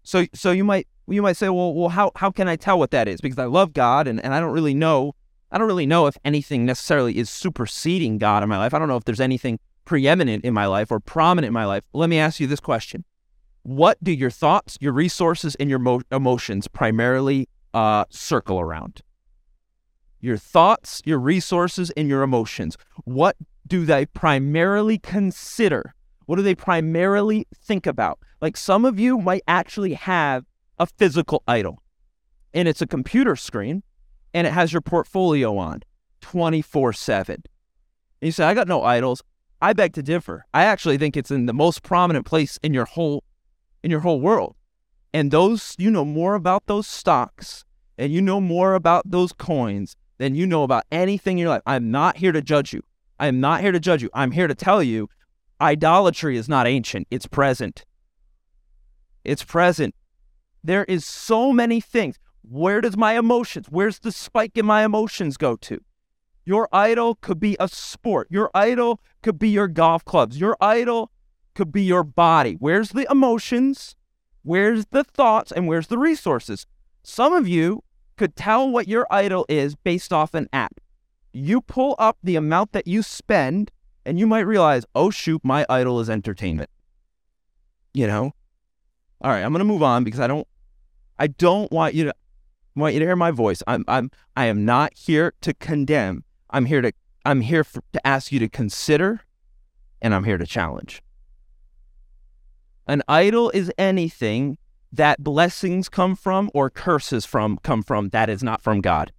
So, 0.04 0.26
so 0.34 0.52
you 0.52 0.64
might 0.64 0.86
you 1.08 1.20
might 1.20 1.36
say, 1.36 1.48
well, 1.48 1.74
well, 1.74 1.88
how 1.88 2.12
how 2.16 2.30
can 2.30 2.48
I 2.48 2.56
tell 2.56 2.78
what 2.78 2.92
that 2.92 3.08
is? 3.08 3.20
Because 3.20 3.38
I 3.38 3.46
love 3.46 3.72
God 3.72 4.06
and, 4.06 4.22
and 4.24 4.32
I 4.32 4.40
don't 4.40 4.52
really 4.52 4.74
know 4.74 5.14
I 5.50 5.58
don't 5.58 5.68
really 5.68 5.86
know 5.86 6.06
if 6.06 6.16
anything 6.24 6.66
necessarily 6.66 7.16
is 7.16 7.30
superseding 7.30 8.18
God 8.18 8.42
in 8.42 8.48
my 8.48 8.58
life. 8.58 8.74
I 8.74 8.78
don't 8.80 8.88
know 8.88 8.96
if 8.96 9.04
there's 9.04 9.20
anything 9.20 9.60
preeminent 9.84 10.44
in 10.44 10.52
my 10.52 10.66
life 10.66 10.90
or 10.90 10.98
prominent 10.98 11.48
in 11.48 11.52
my 11.52 11.64
life. 11.64 11.84
Let 11.92 12.10
me 12.10 12.18
ask 12.18 12.40
you 12.40 12.46
this 12.46 12.60
question 12.60 13.04
what 13.62 14.02
do 14.02 14.12
your 14.12 14.30
thoughts, 14.30 14.76
your 14.80 14.92
resources, 14.92 15.54
and 15.56 15.70
your 15.70 15.78
mo- 15.78 16.02
emotions 16.10 16.68
primarily 16.68 17.48
uh, 17.72 18.04
circle 18.10 18.60
around? 18.60 19.00
Your 20.20 20.36
thoughts, 20.36 21.00
your 21.04 21.18
resources, 21.18 21.90
and 21.92 22.08
your 22.08 22.22
emotions. 22.22 22.76
What 23.04 23.36
do 23.66 23.86
they 23.86 24.06
primarily 24.06 24.98
consider? 24.98 25.94
What 26.26 26.36
do 26.36 26.42
they 26.42 26.54
primarily 26.54 27.46
think 27.54 27.86
about? 27.86 28.18
Like 28.40 28.56
some 28.56 28.84
of 28.84 28.98
you 28.98 29.18
might 29.18 29.42
actually 29.46 29.94
have 29.94 30.44
a 30.78 30.86
physical 30.86 31.42
idol, 31.46 31.82
and 32.52 32.68
it's 32.68 32.82
a 32.82 32.86
computer 32.86 33.36
screen, 33.36 33.82
and 34.32 34.46
it 34.46 34.52
has 34.52 34.72
your 34.72 34.82
portfolio 34.82 35.56
on 35.56 35.82
24 36.20 36.92
7. 36.92 37.34
And 37.36 37.44
you 38.26 38.32
say, 38.32 38.44
I 38.44 38.54
got 38.54 38.68
no 38.68 38.82
idols. 38.82 39.22
I 39.60 39.72
beg 39.72 39.92
to 39.94 40.02
differ. 40.02 40.44
I 40.52 40.64
actually 40.64 40.98
think 40.98 41.16
it's 41.16 41.30
in 41.30 41.46
the 41.46 41.54
most 41.54 41.82
prominent 41.82 42.26
place 42.26 42.58
in 42.62 42.74
your 42.74 42.84
whole 42.84 43.24
in 43.82 43.90
your 43.90 44.00
whole 44.00 44.20
world. 44.20 44.56
And 45.12 45.30
those 45.30 45.74
you 45.78 45.90
know 45.90 46.04
more 46.04 46.34
about 46.34 46.66
those 46.66 46.86
stocks 46.86 47.64
and 47.96 48.12
you 48.12 48.20
know 48.20 48.40
more 48.40 48.74
about 48.74 49.10
those 49.10 49.32
coins 49.32 49.96
than 50.18 50.34
you 50.34 50.46
know 50.46 50.64
about 50.64 50.84
anything 50.90 51.38
in 51.38 51.42
your 51.42 51.50
life. 51.50 51.62
I'm 51.66 51.90
not 51.90 52.16
here 52.16 52.32
to 52.32 52.42
judge 52.42 52.72
you. 52.72 52.82
I 53.18 53.26
am 53.28 53.40
not 53.40 53.60
here 53.60 53.72
to 53.72 53.80
judge 53.80 54.02
you. 54.02 54.10
I'm 54.12 54.32
here 54.32 54.48
to 54.48 54.54
tell 54.54 54.82
you 54.82 55.08
idolatry 55.60 56.36
is 56.36 56.48
not 56.48 56.66
ancient, 56.66 57.06
it's 57.10 57.26
present. 57.26 57.84
It's 59.24 59.42
present. 59.42 59.94
There 60.62 60.84
is 60.84 61.04
so 61.04 61.52
many 61.52 61.80
things. 61.80 62.18
Where 62.42 62.80
does 62.80 62.96
my 62.96 63.16
emotions, 63.18 63.66
where's 63.70 63.98
the 63.98 64.12
spike 64.12 64.56
in 64.56 64.66
my 64.66 64.84
emotions 64.84 65.36
go 65.36 65.56
to? 65.56 65.80
Your 66.44 66.68
idol 66.72 67.14
could 67.14 67.40
be 67.40 67.56
a 67.58 67.68
sport. 67.68 68.28
Your 68.30 68.50
idol 68.54 69.00
could 69.22 69.38
be 69.38 69.48
your 69.48 69.68
golf 69.68 70.04
clubs. 70.04 70.38
Your 70.38 70.56
idol 70.60 71.10
could 71.54 71.72
be 71.72 71.82
your 71.82 72.04
body. 72.04 72.56
Where's 72.58 72.90
the 72.90 73.06
emotions? 73.10 73.96
Where's 74.42 74.84
the 74.90 75.04
thoughts? 75.04 75.52
And 75.52 75.66
where's 75.66 75.86
the 75.86 75.96
resources? 75.96 76.66
Some 77.02 77.32
of 77.32 77.48
you 77.48 77.82
could 78.16 78.36
tell 78.36 78.68
what 78.68 78.88
your 78.88 79.06
idol 79.10 79.46
is 79.48 79.74
based 79.74 80.12
off 80.12 80.34
an 80.34 80.48
app. 80.52 80.80
You 81.32 81.62
pull 81.62 81.96
up 81.98 82.18
the 82.22 82.36
amount 82.36 82.72
that 82.72 82.86
you 82.86 83.02
spend, 83.02 83.70
and 84.06 84.18
you 84.18 84.26
might 84.26 84.40
realize, 84.40 84.84
oh, 84.94 85.10
shoot, 85.10 85.44
my 85.44 85.64
idol 85.68 86.00
is 86.00 86.10
entertainment. 86.10 86.70
You 87.92 88.06
know? 88.06 88.32
All 89.20 89.30
right, 89.30 89.42
I'm 89.42 89.52
going 89.52 89.60
to 89.60 89.64
move 89.64 89.82
on 89.82 90.04
because 90.04 90.20
I 90.20 90.26
don't. 90.26 90.46
I 91.18 91.28
don't 91.28 91.70
want 91.70 91.94
you 91.94 92.04
to 92.04 92.14
want 92.74 92.94
you 92.94 93.00
to 93.00 93.06
hear 93.06 93.16
my 93.16 93.30
voice. 93.30 93.62
I'm 93.66 93.84
I'm 93.88 94.10
I 94.36 94.46
am 94.46 94.64
not 94.64 94.92
here 94.94 95.32
to 95.42 95.54
condemn. 95.54 96.24
I'm 96.50 96.66
here 96.66 96.82
to 96.82 96.92
I'm 97.24 97.40
here 97.40 97.64
for, 97.64 97.82
to 97.92 98.06
ask 98.06 98.32
you 98.32 98.38
to 98.40 98.48
consider 98.48 99.20
and 100.02 100.14
I'm 100.14 100.24
here 100.24 100.38
to 100.38 100.46
challenge. 100.46 101.02
An 102.86 103.02
idol 103.08 103.50
is 103.50 103.72
anything 103.78 104.58
that 104.92 105.24
blessings 105.24 105.88
come 105.88 106.14
from 106.14 106.50
or 106.52 106.68
curses 106.68 107.24
from 107.24 107.58
come 107.58 107.82
from 107.82 108.10
that 108.10 108.28
is 108.28 108.42
not 108.42 108.60
from 108.60 108.80
God. 108.80 109.12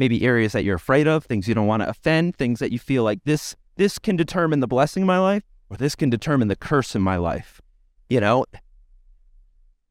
Maybe 0.00 0.24
areas 0.24 0.52
that 0.52 0.64
you're 0.64 0.76
afraid 0.76 1.06
of, 1.06 1.26
things 1.26 1.46
you 1.46 1.54
don't 1.54 1.66
want 1.66 1.82
to 1.82 1.88
offend, 1.88 2.36
things 2.36 2.58
that 2.58 2.72
you 2.72 2.78
feel 2.78 3.04
like 3.04 3.22
this 3.24 3.54
this 3.76 3.98
can 3.98 4.16
determine 4.16 4.60
the 4.60 4.66
blessing 4.66 5.02
in 5.02 5.06
my 5.06 5.18
life 5.18 5.42
or 5.68 5.76
this 5.76 5.94
can 5.94 6.08
determine 6.08 6.48
the 6.48 6.56
curse 6.56 6.94
in 6.94 7.02
my 7.02 7.16
life. 7.16 7.60
You 8.08 8.20
know, 8.20 8.46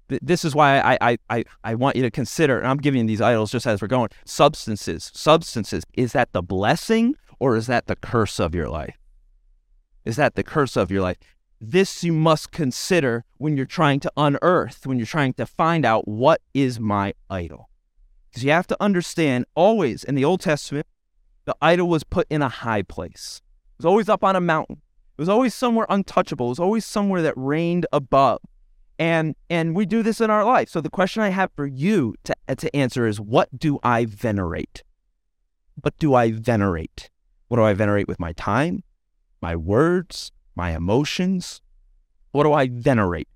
this 0.07 0.43
is 0.43 0.55
why 0.55 0.79
I, 0.79 0.97
I, 0.99 1.17
I, 1.29 1.43
I 1.63 1.75
want 1.75 1.95
you 1.95 2.01
to 2.01 2.11
consider, 2.11 2.57
and 2.57 2.67
I'm 2.67 2.77
giving 2.77 3.05
these 3.05 3.21
idols 3.21 3.51
just 3.51 3.67
as 3.67 3.81
we're 3.81 3.87
going, 3.87 4.09
substances. 4.25 5.11
Substances. 5.13 5.83
Is 5.93 6.13
that 6.13 6.33
the 6.33 6.41
blessing 6.41 7.15
or 7.39 7.55
is 7.55 7.67
that 7.67 7.85
the 7.85 7.95
curse 7.95 8.39
of 8.39 8.53
your 8.53 8.67
life? 8.67 8.97
Is 10.05 10.15
that 10.15 10.35
the 10.35 10.43
curse 10.43 10.75
of 10.75 10.89
your 10.91 11.01
life? 11.01 11.17
This 11.61 12.03
you 12.03 12.13
must 12.13 12.51
consider 12.51 13.25
when 13.37 13.55
you're 13.55 13.65
trying 13.65 13.99
to 13.99 14.11
unearth, 14.17 14.87
when 14.87 14.97
you're 14.97 15.05
trying 15.05 15.33
to 15.33 15.45
find 15.45 15.85
out 15.85 16.07
what 16.07 16.41
is 16.53 16.79
my 16.79 17.13
idol. 17.29 17.68
Because 18.29 18.43
you 18.43 18.51
have 18.51 18.67
to 18.67 18.77
understand 18.79 19.45
always 19.55 20.03
in 20.03 20.15
the 20.15 20.25
Old 20.25 20.41
Testament, 20.41 20.87
the 21.45 21.55
idol 21.61 21.89
was 21.89 22.03
put 22.03 22.27
in 22.29 22.41
a 22.41 22.49
high 22.49 22.83
place. 22.83 23.41
It 23.73 23.83
was 23.83 23.85
always 23.85 24.09
up 24.09 24.23
on 24.23 24.35
a 24.35 24.41
mountain. 24.41 24.81
It 25.17 25.21
was 25.21 25.29
always 25.29 25.53
somewhere 25.53 25.87
untouchable. 25.89 26.47
It 26.47 26.49
was 26.49 26.59
always 26.59 26.85
somewhere 26.85 27.21
that 27.21 27.33
reigned 27.35 27.85
above 27.91 28.41
and 28.99 29.35
and 29.49 29.73
we 29.73 29.85
do 29.85 30.03
this 30.03 30.19
in 30.21 30.29
our 30.29 30.43
life 30.43 30.69
so 30.69 30.81
the 30.81 30.89
question 30.89 31.23
i 31.23 31.29
have 31.29 31.49
for 31.55 31.65
you 31.65 32.13
to, 32.25 32.35
to 32.55 32.75
answer 32.75 33.07
is 33.07 33.19
what 33.19 33.57
do 33.57 33.79
i 33.81 34.05
venerate 34.05 34.83
what 35.81 35.97
do 35.97 36.13
i 36.13 36.29
venerate 36.31 37.09
what 37.47 37.57
do 37.57 37.63
i 37.63 37.73
venerate 37.73 38.07
with 38.07 38.19
my 38.19 38.33
time 38.33 38.83
my 39.41 39.55
words 39.55 40.31
my 40.53 40.75
emotions 40.75 41.61
what 42.31 42.43
do 42.43 42.51
i 42.51 42.67
venerate 42.67 43.29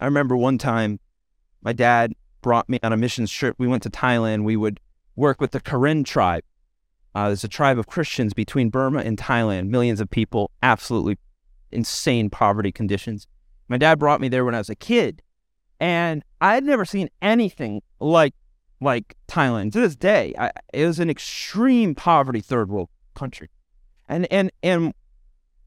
i 0.00 0.04
remember 0.04 0.36
one 0.36 0.58
time 0.58 1.00
my 1.62 1.72
dad 1.72 2.14
brought 2.40 2.68
me 2.68 2.78
on 2.82 2.92
a 2.92 2.96
missions 2.96 3.30
trip. 3.30 3.56
We 3.58 3.66
went 3.66 3.82
to 3.82 3.90
thailand. 3.90 4.44
We 4.44 4.56
would 4.56 4.80
work 5.16 5.40
with 5.40 5.50
the 5.50 5.60
karen 5.60 6.04
tribe. 6.04 6.44
Uh, 7.14 7.28
there's 7.28 7.44
a 7.44 7.48
tribe 7.48 7.78
of 7.78 7.86
Christians 7.86 8.32
between 8.32 8.70
Burma 8.70 9.00
and 9.00 9.18
Thailand, 9.18 9.68
millions 9.68 10.00
of 10.00 10.08
people, 10.08 10.52
absolutely 10.62 11.18
insane 11.72 12.30
poverty 12.30 12.70
conditions. 12.70 13.26
My 13.68 13.76
dad 13.76 13.98
brought 13.98 14.20
me 14.20 14.28
there 14.28 14.44
when 14.44 14.54
I 14.54 14.58
was 14.58 14.70
a 14.70 14.76
kid, 14.76 15.22
and 15.80 16.22
I 16.40 16.54
had 16.54 16.64
never 16.64 16.84
seen 16.84 17.08
anything 17.20 17.82
like 17.98 18.34
like 18.80 19.16
Thailand. 19.26 19.72
To 19.72 19.80
this 19.80 19.96
day, 19.96 20.32
I, 20.38 20.52
it 20.72 20.86
was 20.86 21.00
an 21.00 21.10
extreme 21.10 21.94
poverty 21.96 22.40
third 22.40 22.70
world 22.70 22.88
country, 23.14 23.50
and 24.08 24.30
and 24.30 24.52
and 24.62 24.94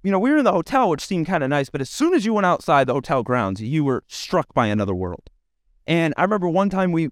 you 0.03 0.12
know 0.12 0.20
we 0.20 0.31
were 0.31 0.38
in 0.38 0.46
the 0.46 0.51
hotel, 0.51 0.89
which 0.89 1.05
seemed 1.05 1.27
kind 1.27 1.43
of 1.43 1.50
nice, 1.50 1.70
but 1.70 1.81
as 1.81 1.89
soon 1.89 2.13
as 2.13 2.25
you 2.25 2.34
went 2.34 2.46
outside 2.46 2.88
the 2.88 2.93
hotel 2.93 3.24
grounds, 3.24 3.62
you 3.62 3.84
were 3.84 4.03
struck 4.08 4.53
by 4.53 4.67
another 4.67 4.96
world. 4.96 5.29
And 5.88 6.13
I 6.17 6.24
remember 6.24 6.50
one 6.50 6.70
time 6.70 6.91
we 6.91 7.10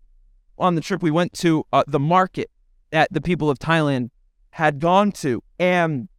on 0.57 0.75
the 0.75 0.81
trip 0.81 1.01
we 1.01 1.11
went 1.11 1.33
to 1.33 1.65
uh, 1.71 1.83
the 1.87 1.99
market 1.99 2.51
that 2.91 3.11
the 3.11 3.21
people 3.21 3.49
of 3.49 3.59
Thailand 3.59 4.09
had 4.51 4.79
gone 4.79 5.11
to. 5.13 5.43
And 5.57 6.09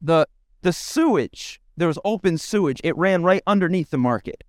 the 0.00 0.26
the 0.62 0.72
sewage, 0.72 1.60
there 1.76 1.88
was 1.88 1.98
open 2.04 2.38
sewage. 2.38 2.80
It 2.82 2.96
ran 2.96 3.22
right 3.22 3.42
underneath 3.46 3.90
the 3.90 3.98
market. 3.98 4.44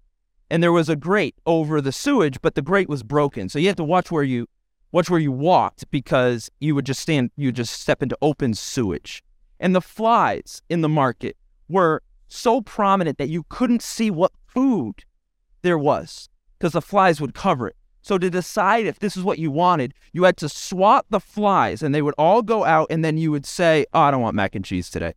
And 0.49 0.61
there 0.61 0.71
was 0.71 0.89
a 0.89 0.95
grate 0.95 1.35
over 1.45 1.81
the 1.81 1.91
sewage, 1.91 2.39
but 2.41 2.55
the 2.55 2.61
grate 2.61 2.87
was 2.87 3.03
broken. 3.03 3.49
So 3.49 3.59
you 3.59 3.67
have 3.67 3.75
to 3.77 3.83
watch 3.83 4.11
where 4.11 4.23
you 4.23 4.47
watch 4.91 5.09
where 5.09 5.19
you 5.19 5.31
walked 5.31 5.89
because 5.91 6.49
you 6.59 6.75
would 6.75 6.85
just 6.85 7.01
stand 7.01 7.31
you 7.35 7.49
would 7.49 7.55
just 7.55 7.79
step 7.79 8.01
into 8.01 8.17
open 8.21 8.53
sewage. 8.53 9.23
And 9.59 9.75
the 9.75 9.81
flies 9.81 10.61
in 10.69 10.81
the 10.81 10.89
market 10.89 11.37
were 11.67 12.01
so 12.27 12.61
prominent 12.61 13.17
that 13.17 13.29
you 13.29 13.45
couldn't 13.49 13.81
see 13.81 14.11
what 14.11 14.31
food 14.47 15.03
there 15.61 15.77
was 15.77 16.29
because 16.57 16.73
the 16.73 16.81
flies 16.81 17.19
would 17.19 17.33
cover 17.33 17.67
it. 17.67 17.75
So 18.01 18.19
to 18.19 18.29
decide 18.29 18.85
if 18.85 18.99
this 18.99 19.17
is 19.17 19.23
what 19.23 19.39
you 19.39 19.49
wanted, 19.49 19.93
you 20.13 20.23
had 20.25 20.37
to 20.37 20.47
swat 20.47 21.05
the 21.09 21.19
flies 21.19 21.81
and 21.81 21.93
they 21.93 22.03
would 22.03 22.13
all 22.19 22.43
go 22.43 22.63
out 22.63 22.87
and 22.91 23.03
then 23.03 23.17
you 23.17 23.31
would 23.31 23.47
say, 23.47 23.85
"Oh, 23.93 24.01
I 24.01 24.11
don't 24.11 24.21
want 24.21 24.35
mac 24.35 24.53
and 24.53 24.63
cheese 24.63 24.91
today." 24.91 25.13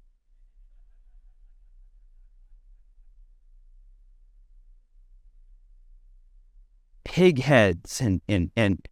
Pig 7.05 7.40
heads 7.40 8.00
and 8.00 8.23
and 8.28 8.50
and 8.57 8.88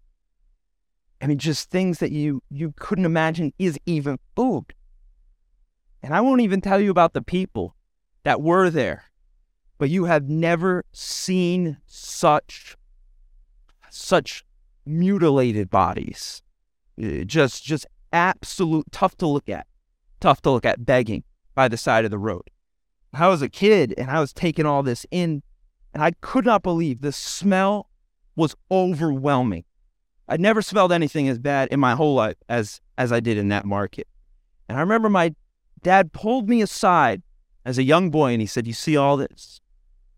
I 1.23 1.27
mean 1.27 1.39
just 1.39 1.71
things 1.71 1.99
that 1.99 2.13
you 2.13 2.43
you 2.51 2.75
couldn't 2.77 3.07
imagine 3.07 3.53
is 3.59 3.79
even 3.87 4.19
food. 4.35 4.75
And 6.03 6.15
I 6.15 6.21
won't 6.21 6.41
even 6.43 6.61
tell 6.61 6.81
you 6.81 6.91
about 6.91 7.12
the 7.12 7.23
people 7.23 7.75
that 8.25 8.41
were 8.41 8.71
there. 8.71 9.05
But 9.79 9.91
you 9.91 10.05
have 10.05 10.29
never 10.29 10.85
seen 10.93 11.79
such 11.87 12.76
such 13.91 14.45
mutilated 14.85 15.71
bodies. 15.71 16.43
Uh, 17.03 17.25
just 17.25 17.65
just 17.65 17.87
absolute 18.12 18.87
tough 18.93 19.17
to 19.19 19.26
look 19.26 19.49
at. 19.49 19.67
Tough 20.21 20.41
to 20.43 20.50
look 20.50 20.65
at 20.65 20.85
begging 20.85 21.25
by 21.55 21.69
the 21.69 21.76
side 21.76 22.05
of 22.05 22.11
the 22.11 22.19
road. 22.19 22.49
I 23.12 23.29
was 23.29 23.43
a 23.43 23.49
kid 23.49 23.95
and 23.97 24.11
I 24.11 24.21
was 24.21 24.33
taking 24.33 24.67
all 24.67 24.83
this 24.83 25.07
in 25.11 25.43
and 25.95 26.03
I 26.03 26.12
could 26.21 26.45
not 26.45 26.62
believe 26.62 27.00
the 27.00 27.12
smell 27.12 27.88
was 28.35 28.55
overwhelming. 28.71 29.65
I'd 30.29 30.41
never 30.41 30.61
smelled 30.61 30.93
anything 30.93 31.29
as 31.29 31.38
bad 31.38 31.69
in 31.71 31.81
my 31.81 31.95
whole 31.95 32.15
life 32.15 32.37
as 32.49 32.81
as 32.99 33.12
I 33.12 33.21
did 33.21 33.38
in 33.38 33.49
that 33.49 33.65
market. 33.65 34.07
And 34.69 34.76
I 34.76 34.81
remember 34.81 35.09
my 35.09 35.35
dad 35.83 36.12
pulled 36.12 36.49
me 36.49 36.62
aside 36.62 37.23
as 37.64 37.78
a 37.78 37.83
young 37.83 38.11
boy 38.11 38.33
and 38.33 38.40
he 38.40 38.47
said, 38.47 38.66
You 38.66 38.73
see 38.73 38.97
all 38.97 39.16
this? 39.16 39.61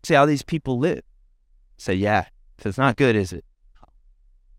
See 0.03 0.13
how 0.13 0.25
these 0.25 0.43
people 0.43 0.79
live? 0.79 0.99
I 0.99 1.77
said, 1.77 1.97
Yeah, 1.99 2.25
it's 2.63 2.77
not 2.77 2.97
good, 2.97 3.15
is 3.15 3.33
it? 3.33 3.45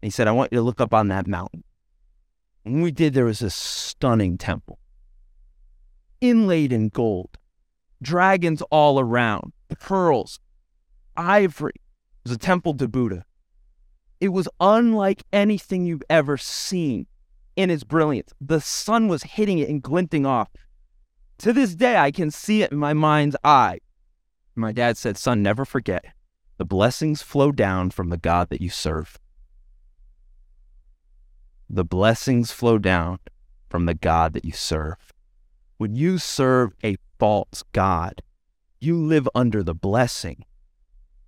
And 0.03 0.07
he 0.07 0.11
said, 0.11 0.29
I 0.29 0.33
want 0.33 0.53
you 0.53 0.59
to 0.59 0.63
look 0.63 0.81
up 0.81 0.95
on 0.95 1.09
that 1.09 1.27
mountain. 1.27 1.65
And 2.65 2.83
we 2.83 2.91
did, 2.91 3.15
there 3.15 3.25
was 3.25 3.43
a 3.43 3.51
stunning 3.51 4.39
temple, 4.39 4.79
inlaid 6.21 6.73
in 6.73 6.89
gold, 6.89 7.39
dragons 8.03 8.63
all 8.71 9.01
around, 9.01 9.53
pearls, 9.79 10.41
ivory. 11.17 11.73
It 11.77 12.29
was 12.29 12.33
a 12.33 12.39
temple 12.39 12.75
to 12.75 12.89
Buddha. 12.89 13.25
It 14.21 14.29
was 14.29 14.49
unlike 14.61 15.23
anything 15.33 15.87
you've 15.87 16.03
ever 16.11 16.37
seen 16.37 17.07
in 17.57 17.71
its 17.71 17.85
brilliance. 17.85 18.33
The 18.41 18.61
sun 18.61 19.09
was 19.09 19.23
hitting 19.23 19.59
it 19.59 19.69
and 19.69 19.83
glinting 19.83 20.27
off. 20.27 20.49
To 21.41 21.53
this 21.53 21.75
day, 21.75 21.97
I 21.97 22.11
can 22.11 22.31
see 22.31 22.63
it 22.63 22.73
in 22.73 22.79
my 22.79 22.93
mind's 22.93 23.37
eye. 23.45 23.81
My 24.55 24.73
dad 24.73 24.97
said, 24.97 25.17
Son, 25.17 25.43
never 25.43 25.65
forget 25.65 26.05
the 26.59 26.65
blessings 26.65 27.23
flow 27.23 27.51
down 27.53 27.91
from 27.91 28.11
the 28.11 28.19
God 28.19 28.51
that 28.51 28.61
you 28.61 28.69
serve 28.69 29.19
the 31.73 31.85
blessings 31.85 32.51
flow 32.51 32.79
down 32.79 33.21
from 33.69 33.87
the 33.87 33.95
God 33.95 34.33
that 34.33 34.45
you 34.45 34.51
serve. 34.51 35.13
When 35.79 35.95
you 35.95 36.19
serve 36.19 36.73
a 36.83 36.97
false 37.19 37.63
God, 37.73 38.23
you 38.81 38.97
live 38.97 39.29
under 39.37 39.63
the 39.63 39.75
blessing, 39.75 40.45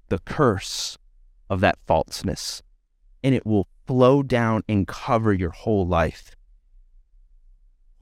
the 0.09 0.19
curse 0.19 0.99
of 1.49 1.61
that 1.61 1.78
falseness, 1.87 2.62
and 3.23 3.37
it 3.37 3.47
will 3.47 3.69
flow 3.87 4.25
down 4.25 4.64
and 4.69 4.88
cover 4.88 5.33
your 5.33 5.50
whole 5.50 5.87
life. 5.87 6.35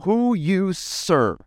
Who 0.02 0.32
you 0.32 0.72
serve 0.72 1.40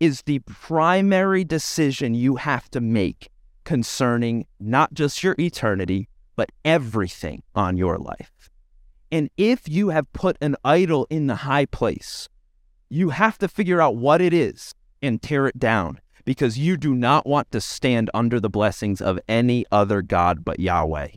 is 0.00 0.22
the 0.22 0.40
primary 0.40 1.44
decision 1.44 2.14
you 2.14 2.36
have 2.36 2.70
to 2.70 2.80
make 2.80 3.30
concerning 3.64 4.46
not 4.60 4.94
just 4.94 5.22
your 5.22 5.34
eternity, 5.38 6.08
but 6.36 6.50
everything 6.64 7.42
on 7.54 7.76
your 7.76 7.98
life. 7.98 8.50
And 9.10 9.30
if 9.36 9.68
you 9.68 9.90
have 9.90 10.12
put 10.12 10.36
an 10.40 10.56
idol 10.64 11.06
in 11.10 11.26
the 11.26 11.36
high 11.36 11.66
place, 11.66 12.28
you 12.88 13.10
have 13.10 13.38
to 13.38 13.48
figure 13.48 13.80
out 13.80 13.96
what 13.96 14.20
it 14.20 14.32
is 14.32 14.74
and 15.02 15.22
tear 15.22 15.46
it 15.46 15.58
down 15.58 16.00
because 16.24 16.58
you 16.58 16.76
do 16.76 16.94
not 16.94 17.26
want 17.26 17.50
to 17.52 17.60
stand 17.60 18.10
under 18.12 18.40
the 18.40 18.50
blessings 18.50 19.00
of 19.00 19.18
any 19.28 19.64
other 19.70 20.02
God 20.02 20.44
but 20.44 20.60
Yahweh. 20.60 21.08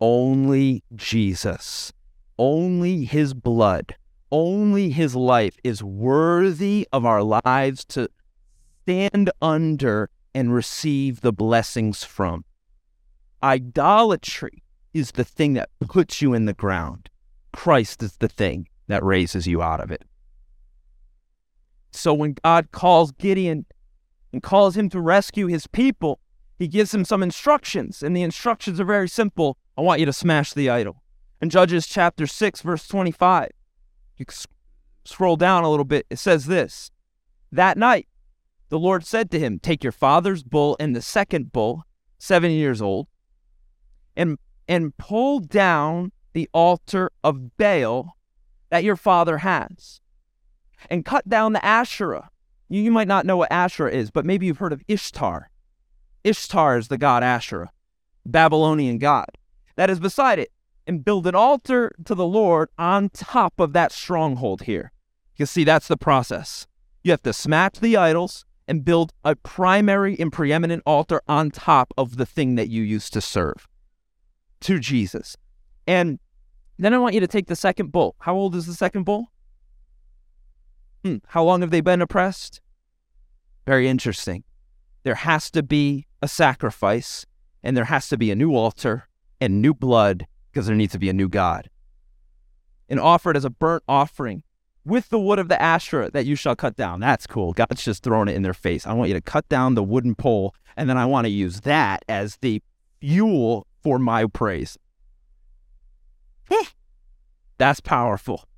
Only 0.00 0.84
Jesus, 0.94 1.92
only 2.38 3.04
his 3.04 3.32
blood, 3.32 3.96
only 4.30 4.90
his 4.90 5.14
life 5.14 5.56
is 5.62 5.82
worthy 5.82 6.86
of 6.92 7.04
our 7.04 7.22
lives 7.22 7.84
to 7.86 8.08
stand 8.82 9.30
under 9.40 10.10
and 10.34 10.54
receive 10.54 11.20
the 11.20 11.32
blessings 11.32 12.04
from. 12.04 12.44
Idolatry 13.42 14.62
is 14.92 15.12
the 15.12 15.24
thing 15.24 15.54
that 15.54 15.70
puts 15.80 16.20
you 16.20 16.34
in 16.34 16.46
the 16.46 16.54
ground. 16.54 17.10
Christ 17.52 18.02
is 18.02 18.16
the 18.16 18.28
thing 18.28 18.68
that 18.86 19.04
raises 19.04 19.46
you 19.46 19.62
out 19.62 19.80
of 19.80 19.90
it. 19.90 20.04
So 21.90 22.12
when 22.12 22.36
God 22.44 22.72
calls 22.72 23.12
Gideon 23.12 23.66
and 24.32 24.42
calls 24.42 24.76
him 24.76 24.88
to 24.90 25.00
rescue 25.00 25.46
his 25.46 25.66
people, 25.66 26.20
he 26.58 26.68
gives 26.68 26.92
him 26.92 27.04
some 27.04 27.22
instructions, 27.22 28.02
and 28.02 28.16
the 28.16 28.22
instructions 28.22 28.80
are 28.80 28.84
very 28.84 29.08
simple. 29.08 29.56
I 29.76 29.82
want 29.82 30.00
you 30.00 30.06
to 30.06 30.12
smash 30.12 30.52
the 30.52 30.70
idol. 30.70 31.02
In 31.40 31.50
Judges 31.50 31.86
chapter 31.86 32.26
6, 32.26 32.62
verse 32.62 32.86
25, 32.88 33.50
you 34.18 34.26
scroll 35.04 35.36
down 35.36 35.64
a 35.64 35.70
little 35.70 35.84
bit, 35.84 36.06
it 36.10 36.18
says 36.18 36.46
this 36.46 36.90
That 37.52 37.76
night, 37.78 38.08
the 38.68 38.78
Lord 38.78 39.04
said 39.04 39.30
to 39.30 39.38
him, 39.38 39.58
Take 39.58 39.82
your 39.82 39.92
father's 39.92 40.42
bull 40.42 40.76
and 40.80 40.94
the 40.94 41.02
second 41.02 41.52
bull, 41.52 41.84
seven 42.18 42.50
years 42.50 42.82
old, 42.82 43.06
and, 44.16 44.38
and 44.68 44.96
pull 44.96 45.40
down 45.40 46.12
the 46.32 46.48
altar 46.52 47.10
of 47.22 47.56
Baal 47.56 48.16
that 48.70 48.84
your 48.84 48.96
father 48.96 49.38
has, 49.38 50.00
and 50.90 51.04
cut 51.04 51.28
down 51.28 51.52
the 51.52 51.64
Asherah. 51.64 52.30
You, 52.68 52.82
you 52.82 52.90
might 52.90 53.08
not 53.08 53.26
know 53.26 53.36
what 53.36 53.52
Asherah 53.52 53.92
is, 53.92 54.10
but 54.10 54.26
maybe 54.26 54.46
you've 54.46 54.58
heard 54.58 54.72
of 54.72 54.82
Ishtar. 54.88 55.50
Ishtar 56.24 56.76
is 56.76 56.88
the 56.88 56.98
god 56.98 57.22
Asherah, 57.22 57.70
Babylonian 58.24 58.98
god, 58.98 59.38
that 59.76 59.88
is 59.88 60.00
beside 60.00 60.40
it, 60.40 60.50
and 60.86 61.04
build 61.04 61.26
an 61.26 61.34
altar 61.34 61.92
to 62.04 62.14
the 62.14 62.26
Lord 62.26 62.68
on 62.78 63.08
top 63.10 63.58
of 63.58 63.72
that 63.72 63.92
stronghold 63.92 64.62
here. 64.62 64.92
You 65.36 65.46
see, 65.46 65.64
that's 65.64 65.88
the 65.88 65.96
process. 65.96 66.66
You 67.02 67.10
have 67.10 67.22
to 67.22 67.32
smash 67.32 67.72
the 67.80 67.96
idols 67.96 68.44
and 68.68 68.84
build 68.84 69.12
a 69.24 69.36
primary 69.36 70.18
and 70.18 70.32
preeminent 70.32 70.82
altar 70.86 71.20
on 71.28 71.50
top 71.50 71.92
of 71.96 72.16
the 72.16 72.26
thing 72.26 72.54
that 72.56 72.68
you 72.68 72.82
used 72.82 73.12
to 73.12 73.20
serve 73.20 73.68
to 74.60 74.78
Jesus. 74.78 75.36
And 75.86 76.18
then 76.78 76.92
I 76.92 76.98
want 76.98 77.14
you 77.14 77.20
to 77.20 77.28
take 77.28 77.46
the 77.46 77.56
second 77.56 77.92
bull. 77.92 78.16
How 78.20 78.34
old 78.34 78.54
is 78.54 78.66
the 78.66 78.74
second 78.74 79.04
bull? 79.04 79.30
Hmm. 81.04 81.16
How 81.28 81.44
long 81.44 81.60
have 81.60 81.70
they 81.70 81.80
been 81.80 82.02
oppressed? 82.02 82.60
Very 83.66 83.88
interesting. 83.88 84.44
There 85.04 85.14
has 85.14 85.50
to 85.52 85.62
be 85.62 86.06
a 86.20 86.28
sacrifice, 86.28 87.26
and 87.62 87.76
there 87.76 87.84
has 87.84 88.08
to 88.08 88.16
be 88.16 88.30
a 88.30 88.36
new 88.36 88.54
altar 88.54 89.08
and 89.40 89.62
new 89.62 89.74
blood 89.74 90.26
because 90.56 90.68
there 90.68 90.74
needs 90.74 90.92
to 90.92 90.98
be 90.98 91.10
a 91.10 91.12
new 91.12 91.28
God. 91.28 91.68
And 92.88 92.98
offer 92.98 93.30
it 93.30 93.36
as 93.36 93.44
a 93.44 93.50
burnt 93.50 93.82
offering 93.86 94.42
with 94.86 95.10
the 95.10 95.18
wood 95.18 95.38
of 95.38 95.48
the 95.48 95.60
Asherah 95.60 96.10
that 96.12 96.24
you 96.24 96.34
shall 96.34 96.56
cut 96.56 96.78
down. 96.78 96.98
That's 96.98 97.26
cool. 97.26 97.52
God's 97.52 97.84
just 97.84 98.02
throwing 98.02 98.28
it 98.28 98.34
in 98.34 98.40
their 98.40 98.54
face. 98.54 98.86
I 98.86 98.94
want 98.94 99.08
you 99.08 99.14
to 99.16 99.20
cut 99.20 99.46
down 99.50 99.74
the 99.74 99.82
wooden 99.82 100.14
pole, 100.14 100.54
and 100.74 100.88
then 100.88 100.96
I 100.96 101.04
want 101.04 101.26
to 101.26 101.30
use 101.30 101.60
that 101.60 102.06
as 102.08 102.38
the 102.40 102.62
fuel 103.02 103.66
for 103.82 103.98
my 103.98 104.24
praise. 104.24 104.78
That's 107.58 107.80
powerful. 107.80 108.48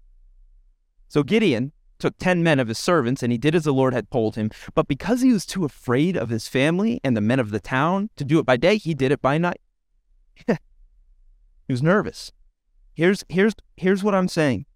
So 1.09 1.25
Gideon 1.25 1.73
took 1.99 2.17
10 2.19 2.45
men 2.45 2.61
of 2.61 2.69
his 2.69 2.79
servants, 2.79 3.25
and 3.25 3.33
he 3.33 3.39
did 3.39 3.57
as 3.57 3.65
the 3.65 3.75
Lord 3.75 3.93
had 3.93 4.09
told 4.13 4.37
him. 4.37 4.53
But 4.73 4.87
because 4.87 5.23
he 5.23 5.33
was 5.33 5.45
too 5.45 5.65
afraid 5.65 6.17
of 6.17 6.29
his 6.29 6.47
family 6.47 7.01
and 7.03 7.17
the 7.17 7.21
men 7.21 7.41
of 7.41 7.51
the 7.51 7.59
town 7.59 8.11
to 8.15 8.25
do 8.25 8.39
it 8.39 8.47
by 8.47 8.57
day, 8.57 8.77
he 8.77 8.95
did 8.95 9.11
it 9.11 9.21
by 9.21 9.37
night. 9.37 9.61
he 11.69 11.73
was 11.73 11.83
nervous. 11.83 12.33
Here's, 12.95 13.25
here's, 13.29 13.55
here's 13.77 14.03
what 14.03 14.15
I'm 14.15 14.29
saying 14.29 14.67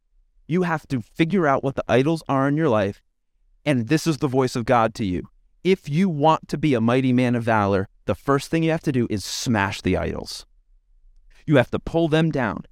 you 0.47 0.63
have 0.63 0.87
to 0.89 1.01
figure 1.01 1.47
out 1.47 1.65
what 1.65 1.75
the 1.75 1.85
idols 1.89 2.23
are 2.29 2.47
in 2.47 2.57
your 2.57 2.69
life, 2.69 3.03
and 3.65 3.89
this 3.89 4.07
is 4.07 4.19
the 4.19 4.29
voice 4.29 4.55
of 4.55 4.67
God 4.67 4.95
to 4.97 5.05
you. 5.05 5.29
If 5.65 5.89
you 5.89 6.09
want 6.09 6.49
to 6.49 6.59
be 6.59 6.75
a 6.75 6.81
mighty 6.81 7.13
man 7.13 7.35
of 7.35 7.45
valor, 7.45 7.89
the 8.05 8.15
first 8.15 8.51
thing 8.51 8.63
you 8.63 8.71
have 8.71 8.83
to 8.83 8.93
do 8.93 9.07
is 9.09 9.25
smash 9.25 9.81
the 9.81 9.97
idols. 9.97 10.45
You 11.47 11.57
have 11.57 11.71
to 11.71 11.79
pull 11.79 12.09
them 12.09 12.31
down. 12.31 12.65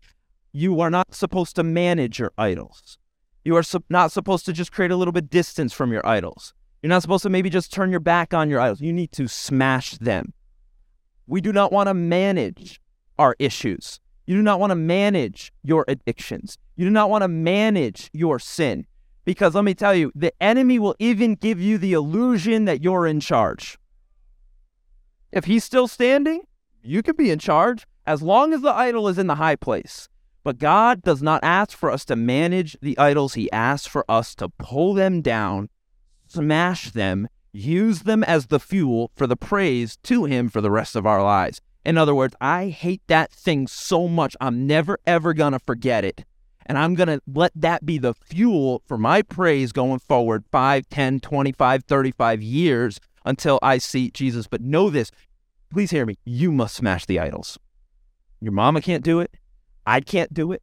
You 0.53 0.81
are 0.81 0.91
not 0.91 1.15
supposed 1.15 1.57
to 1.57 1.63
manage 1.63 2.19
your 2.19 2.33
idols. 2.37 2.99
You 3.45 3.57
are 3.57 3.63
su- 3.63 3.85
not 3.89 4.13
supposed 4.13 4.45
to 4.47 4.53
just 4.53 4.73
create 4.73 4.91
a 4.91 4.97
little 4.97 5.13
bit 5.13 5.31
distance 5.31 5.73
from 5.73 5.93
your 5.93 6.07
idols. 6.07 6.53
You're 6.83 6.89
not 6.89 7.03
supposed 7.03 7.23
to 7.23 7.31
maybe 7.31 7.51
just 7.51 7.73
turn 7.73 7.91
your 7.91 8.01
back 8.01 8.35
on 8.35 8.51
your 8.51 8.61
idols. 8.61 8.81
You 8.81 8.93
need 8.93 9.13
to 9.13 9.29
smash 9.29 9.93
them. 9.93 10.33
We 11.27 11.41
do 11.41 11.53
not 11.53 11.73
want 11.73 11.87
to 11.89 11.95
manage 11.95 12.81
our 13.19 13.37
issues. 13.39 14.01
You 14.31 14.37
do 14.37 14.43
not 14.43 14.61
want 14.61 14.71
to 14.71 14.77
manage 14.77 15.53
your 15.65 15.85
addictions. 15.89 16.57
You 16.77 16.85
do 16.85 16.93
not 16.93 17.11
want 17.11 17.23
to 17.23 17.27
manage 17.27 18.11
your 18.13 18.39
sin. 18.39 18.87
Because 19.25 19.57
let 19.57 19.65
me 19.65 19.75
tell 19.75 19.93
you, 19.93 20.13
the 20.15 20.33
enemy 20.41 20.79
will 20.79 20.95
even 21.01 21.35
give 21.35 21.61
you 21.61 21.79
the 21.79 21.95
illusion 21.95 22.65
that 22.67 22.81
you're 22.81 23.09
in 23.09 23.19
charge. 23.19 23.77
If 25.33 25.47
he's 25.47 25.65
still 25.65 25.89
standing, 25.89 26.43
you 26.81 27.03
can 27.03 27.17
be 27.17 27.33
in 27.33 27.41
charge 27.41 27.89
as 28.07 28.23
long 28.23 28.53
as 28.53 28.61
the 28.61 28.73
idol 28.73 29.09
is 29.09 29.19
in 29.19 29.27
the 29.27 29.35
high 29.35 29.57
place. 29.57 30.09
But 30.45 30.59
God 30.59 31.03
does 31.03 31.21
not 31.21 31.43
ask 31.43 31.77
for 31.77 31.91
us 31.91 32.05
to 32.05 32.15
manage 32.15 32.77
the 32.81 32.97
idols. 32.99 33.35
He 33.35 33.51
asks 33.51 33.89
for 33.89 34.05
us 34.09 34.37
to 34.37 34.49
pull 34.49 34.95
them 34.95 35.23
down, 35.23 35.71
smash 36.29 36.93
them, 36.93 37.27
use 37.53 38.03
them 38.03 38.23
as 38.23 38.47
the 38.47 38.61
fuel 38.61 39.11
for 39.17 39.27
the 39.27 39.35
praise 39.35 39.97
to 40.05 40.27
Him 40.27 40.49
for 40.49 40.61
the 40.61 40.71
rest 40.71 40.95
of 40.95 41.05
our 41.05 41.21
lives. 41.21 41.61
In 41.85 41.97
other 41.97 42.15
words, 42.15 42.35
I 42.41 42.69
hate 42.69 43.03
that 43.07 43.33
thing 43.33 43.67
so 43.67 44.07
much, 44.07 44.37
I'm 44.41 44.67
never, 44.67 44.99
ever 45.07 45.33
going 45.33 45.53
to 45.53 45.59
forget 45.59 46.05
it. 46.05 46.25
And 46.67 46.79
I'm 46.79 46.95
going 46.95 47.09
to 47.09 47.21
let 47.27 47.53
that 47.57 47.85
be 47.85 47.99
the 47.99 48.15
fuel 48.15 48.83
for 48.87 48.99
my 48.99 49.23
praise 49.23 49.73
going 49.73 49.99
forward 49.99 50.45
5, 50.53 50.89
10, 50.89 51.21
25, 51.21 51.85
35 51.85 52.43
years 52.43 53.01
until 53.25 53.59
I 53.63 53.79
see 53.79 54.11
Jesus. 54.11 54.47
But 54.47 54.61
know 54.61 54.91
this, 54.91 55.11
please 55.71 55.91
hear 55.91 56.07
me. 56.07 56.17
You 56.25 56.53
must 56.53 56.77
smash 56.77 57.07
the 57.07 57.19
idols. 57.19 57.59
Your 58.41 58.53
mama 58.53 58.81
can't 58.81 59.05
do 59.05 59.21
it. 59.21 59.37
I 59.87 60.01
can't 60.01 60.33
do 60.33 60.53
it. 60.53 60.63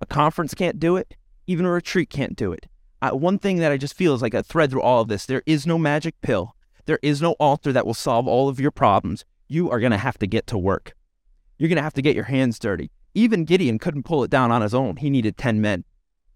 A 0.00 0.06
conference 0.06 0.54
can't 0.54 0.78
do 0.78 0.96
it. 0.96 1.14
Even 1.46 1.66
a 1.66 1.70
retreat 1.70 2.10
can't 2.10 2.36
do 2.36 2.52
it. 2.52 2.66
I, 3.02 3.12
one 3.12 3.38
thing 3.38 3.58
that 3.58 3.72
I 3.72 3.76
just 3.76 3.94
feel 3.94 4.14
is 4.14 4.22
like 4.22 4.34
a 4.34 4.42
thread 4.42 4.70
through 4.70 4.82
all 4.82 5.02
of 5.02 5.08
this 5.08 5.26
there 5.26 5.42
is 5.44 5.66
no 5.66 5.78
magic 5.78 6.20
pill. 6.22 6.56
There 6.86 6.98
is 7.02 7.20
no 7.20 7.32
altar 7.32 7.72
that 7.72 7.86
will 7.86 7.94
solve 7.94 8.26
all 8.26 8.48
of 8.48 8.60
your 8.60 8.70
problems. 8.70 9.24
You 9.48 9.70
are 9.70 9.80
going 9.80 9.92
to 9.92 9.98
have 9.98 10.18
to 10.18 10.26
get 10.26 10.46
to 10.48 10.58
work. 10.58 10.94
You're 11.58 11.68
going 11.68 11.76
to 11.76 11.82
have 11.82 11.94
to 11.94 12.02
get 12.02 12.14
your 12.14 12.24
hands 12.24 12.58
dirty. 12.58 12.90
Even 13.14 13.44
Gideon 13.44 13.78
couldn't 13.78 14.04
pull 14.04 14.24
it 14.24 14.30
down 14.30 14.50
on 14.50 14.62
his 14.62 14.74
own. 14.74 14.96
He 14.96 15.10
needed 15.10 15.36
10 15.36 15.60
men. 15.60 15.84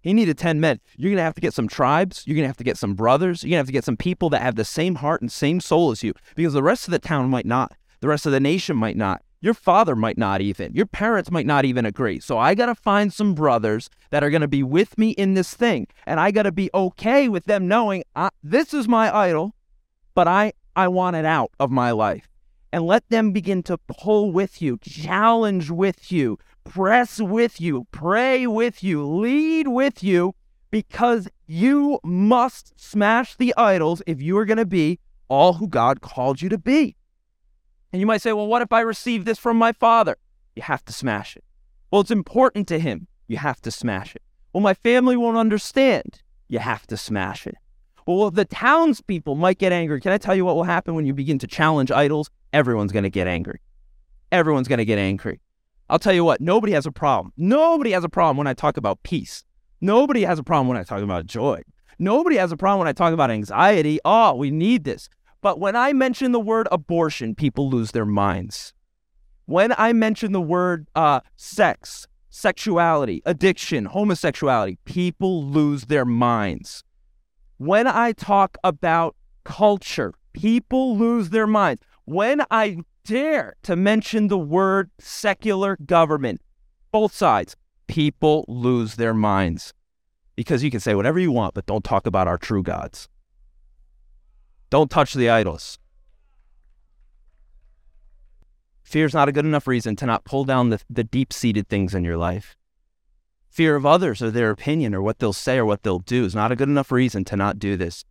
He 0.01 0.13
needed 0.13 0.39
10 0.39 0.61
men. 0.61 0.81
You're 0.97 1.11
going 1.11 1.17
to 1.17 1.25
have 1.25 1.35
to 1.35 1.41
get 1.41 1.55
some 1.55 1.69
tribes. 1.69 2.23
You're 2.27 2.37
going 2.37 2.45
to 2.45 2.49
have 2.49 2.57
to 2.59 2.65
get 2.65 2.79
some 2.79 2.95
brothers. 2.95 3.43
You're 3.43 3.51
going 3.51 3.57
to 3.57 3.63
have 3.63 3.67
to 3.67 3.73
get 3.73 3.85
some 3.85 3.97
people 3.97 4.31
that 4.31 4.43
have 4.43 4.55
the 4.55 4.65
same 4.65 4.97
heart 4.97 5.21
and 5.21 5.31
same 5.31 5.61
soul 5.61 5.91
as 5.91 6.03
you 6.03 6.15
because 6.37 6.53
the 6.53 6.63
rest 6.63 6.87
of 6.87 6.93
the 6.93 6.99
town 6.99 7.29
might 7.29 7.47
not. 7.47 7.73
The 8.01 8.09
rest 8.09 8.27
of 8.27 8.33
the 8.33 8.41
nation 8.41 8.77
might 8.77 8.97
not. 8.97 9.23
Your 9.41 9.55
father 9.55 9.95
might 9.95 10.19
not 10.19 10.41
even. 10.41 10.73
Your 10.73 10.87
parents 10.87 11.31
might 11.31 11.47
not 11.47 11.65
even 11.65 11.85
agree. 11.85 12.21
So 12.21 12.39
I 12.39 12.55
got 12.55 12.67
to 12.67 12.75
find 12.75 13.13
some 13.13 13.35
brothers 13.35 13.89
that 14.11 14.25
are 14.25 14.31
going 14.31 14.43
to 14.43 14.49
be 14.49 14.63
with 14.63 14.99
me 14.99 15.11
in 15.11 15.35
this 15.35 15.55
thing. 15.55 15.87
And 16.07 16.19
I 16.19 16.31
got 16.31 16.43
to 16.45 16.53
be 16.53 16.71
okay 16.75 17.29
with 17.29 17.45
them 17.45 17.69
knowing 17.69 18.05
I, 18.17 18.31
this 18.43 18.75
is 18.75 18.89
my 18.89 19.15
idol, 19.17 19.55
but 20.15 20.27
I, 20.27 20.53
I 20.75 20.89
want 20.89 21.17
it 21.17 21.25
out 21.25 21.51
of 21.61 21.71
my 21.71 21.91
life. 21.93 22.29
And 22.73 22.85
let 22.85 23.09
them 23.09 23.33
begin 23.33 23.63
to 23.65 23.79
pull 23.79 24.31
with 24.31 24.61
you, 24.61 24.79
challenge 24.83 25.71
with 25.71 26.13
you, 26.13 26.39
press 26.65 27.19
with 27.21 27.61
you, 27.61 27.87
pray 27.93 28.47
with 28.47 28.83
you, 28.85 29.07
lead 29.07 29.69
with 29.69 30.03
you, 30.03 30.35
because 30.71 31.29
you 31.47 31.99
must 32.05 32.79
smash 32.79 33.37
the 33.37 33.55
idols 33.57 34.03
if 34.07 34.21
you 34.21 34.37
are 34.37 34.45
going 34.45 34.59
to 34.59 34.67
be 34.67 34.99
all 35.29 35.55
who 35.55 35.67
God 35.67 36.03
called 36.03 36.43
you 36.43 36.49
to 36.51 36.59
be. 36.59 36.95
And 37.93 38.01
you 38.01 38.07
might 38.07 38.21
say, 38.21 38.35
well, 38.35 38.47
what 38.47 38.63
if 38.63 38.73
I 38.73 38.81
receive 38.81 39.25
this 39.25 39.39
from 39.39 39.57
my 39.57 39.73
father? 39.73 40.17
You 40.55 40.63
have 40.63 40.85
to 40.87 40.93
smash 40.93 41.37
it. 41.37 41.45
Well, 41.91 42.03
it's 42.03 42.11
important 42.11 42.69
to 42.69 42.79
him. 42.79 43.07
You 43.29 43.39
have 43.39 43.63
to 43.63 43.71
smash 43.71 44.15
it. 44.15 44.23
Well, 44.53 44.63
my 44.63 44.75
family 44.75 45.17
won't 45.17 45.39
understand. 45.39 46.21
You 46.49 46.59
have 46.59 46.87
to 46.89 46.97
smash 46.97 47.47
it. 47.47 47.55
Well, 48.07 48.31
the 48.31 48.45
townspeople 48.45 49.35
might 49.35 49.59
get 49.59 49.73
angry. 49.73 50.01
Can 50.01 50.13
I 50.13 50.19
tell 50.19 50.35
you 50.35 50.45
what 50.45 50.57
will 50.57 50.65
happen 50.65 50.95
when 50.95 51.07
you 51.07 51.15
begin 51.15 51.39
to 51.41 51.47
challenge 51.47 51.91
idols? 51.91 52.31
Everyone's 52.53 52.93
going 52.93 53.05
to 53.05 53.11
get 53.11 53.27
angry. 53.27 53.61
Everyone's 54.33 54.69
going 54.69 54.79
to 54.79 54.85
get 54.85 54.99
angry. 54.99 55.41
I'll 55.91 55.99
tell 55.99 56.13
you 56.13 56.25
what, 56.25 56.41
nobody 56.41 56.73
has 56.73 56.87
a 56.87 56.93
problem. 56.93 57.33
Nobody 57.37 57.93
has 57.93 58.05
a 58.05 58.09
problem 58.09 58.37
when 58.37 58.47
I 58.47 58.55
talk 58.55 58.77
about 58.77 59.03
peace. 59.03 59.43
Nobody 59.81 60.23
has 60.23 60.39
a 60.39 60.43
problem 60.43 60.69
when 60.69 60.77
I 60.77 60.83
talk 60.83 61.03
about 61.03 61.27
joy. 61.27 61.63
Nobody 61.99 62.37
has 62.37 62.53
a 62.53 62.57
problem 62.57 62.81
when 62.81 62.89
I 62.89 62.93
talk 62.93 63.13
about 63.13 63.31
anxiety. 63.31 63.99
Oh, 64.05 64.35
we 64.35 64.51
need 64.51 64.85
this. 64.85 65.09
But 65.41 65.61
when 65.61 65.77
I 65.77 65.93
mention 65.93 66.33
the 66.33 66.41
word 66.41 66.69
abortion, 66.71 67.35
people 67.35 67.71
lose 67.71 67.93
their 67.93 68.05
minds. 68.05 68.73
When 69.47 69.73
I 69.79 69.93
mention 69.93 70.33
the 70.33 70.41
word 70.41 70.89
uh, 70.95 71.21
sex, 71.37 72.07
sexuality, 72.29 73.23
addiction, 73.25 73.87
homosexuality, 73.87 74.79
people 74.85 75.45
lose 75.45 75.87
their 75.87 76.05
minds. 76.05 76.85
When 77.57 77.87
I 77.87 78.13
talk 78.13 78.59
about 78.63 79.17
culture, 79.45 80.13
people 80.35 80.97
lose 80.97 81.31
their 81.31 81.47
minds. 81.47 81.83
When 82.09 82.43
I 82.51 82.79
dare 83.05 83.55
to 83.65 83.77
mention 83.77 84.29
the 84.29 84.39
word 84.39 84.91
secular 84.99 85.77
government, 85.85 86.41
both 86.91 87.13
sides, 87.15 87.55
people 87.87 88.47
lose 88.49 88.95
their 88.95 89.13
minds. 89.13 89.75
Because 90.35 90.65
you 90.65 90.71
can 90.71 90.81
say 90.81 90.95
whatever 90.95 91.19
you 91.19 91.31
want, 91.31 91.53
but 91.53 91.67
don't 91.67 91.85
talk 91.85 92.07
about 92.07 92.27
our 92.27 92.39
true 92.39 92.63
gods. 92.63 93.11
Don't 94.71 94.91
touch 94.91 95.13
the 95.13 95.29
idols. 95.29 95.79
Fear 98.85 99.05
is 99.05 99.13
not 99.13 99.29
a 99.29 99.33
good 99.33 99.45
enough 99.45 99.67
reason 99.67 99.95
to 99.97 100.07
not 100.07 100.25
pull 100.25 100.45
down 100.45 100.71
the, 100.71 100.81
the 100.89 101.05
deep 101.05 101.31
seated 101.31 101.69
things 101.69 101.95
in 101.95 102.05
your 102.05 102.17
life. 102.17 102.57
Fear 103.51 103.77
of 103.77 103.85
others 103.85 104.23
or 104.23 104.31
their 104.31 104.49
opinion 104.49 104.95
or 104.95 105.03
what 105.03 105.19
they'll 105.19 105.35
say 105.35 105.59
or 105.59 105.67
what 105.67 105.83
they'll 105.83 105.99
do 105.99 106.25
is 106.25 106.35
not 106.35 106.53
a 106.53 106.57
good 106.57 106.71
enough 106.71 106.91
reason 106.91 107.27
to 107.27 107.37
not 107.37 107.59
do 107.59 107.77
this. 107.77 108.03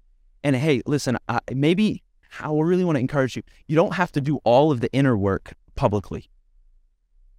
And 0.43 0.55
hey, 0.55 0.83
listen, 0.85 1.17
I, 1.27 1.39
maybe 1.51 2.03
I 2.39 2.51
really 2.51 2.83
want 2.83 2.95
to 2.95 3.01
encourage 3.01 3.35
you. 3.35 3.43
You 3.67 3.75
don't 3.75 3.93
have 3.93 4.11
to 4.13 4.21
do 4.21 4.39
all 4.43 4.71
of 4.71 4.81
the 4.81 4.91
inner 4.93 5.17
work 5.17 5.53
publicly. 5.75 6.29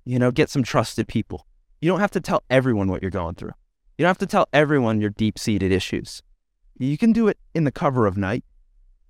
You 0.05 0.19
know, 0.19 0.31
get 0.31 0.51
some 0.51 0.63
trusted 0.63 1.09
people. 1.09 1.47
You 1.81 1.91
don't 1.91 2.01
have 2.01 2.11
to 2.13 2.21
tell 2.21 2.43
everyone 2.51 2.89
what 2.89 3.03
you're 3.03 3.11
going 3.11 3.35
through. 3.35 3.53
You 3.97 4.05
don't 4.05 4.11
have 4.11 4.19
to 4.19 4.27
tell 4.27 4.49
everyone 4.53 5.01
your 5.01 5.11
deep 5.11 5.39
seated 5.39 5.73
issues. 5.73 6.23
You 6.79 6.97
can 6.97 7.13
do 7.13 7.29
it 7.29 7.39
in 7.55 7.65
the 7.65 7.73
cover 7.73 8.07
of 8.07 8.17
night. 8.17 8.45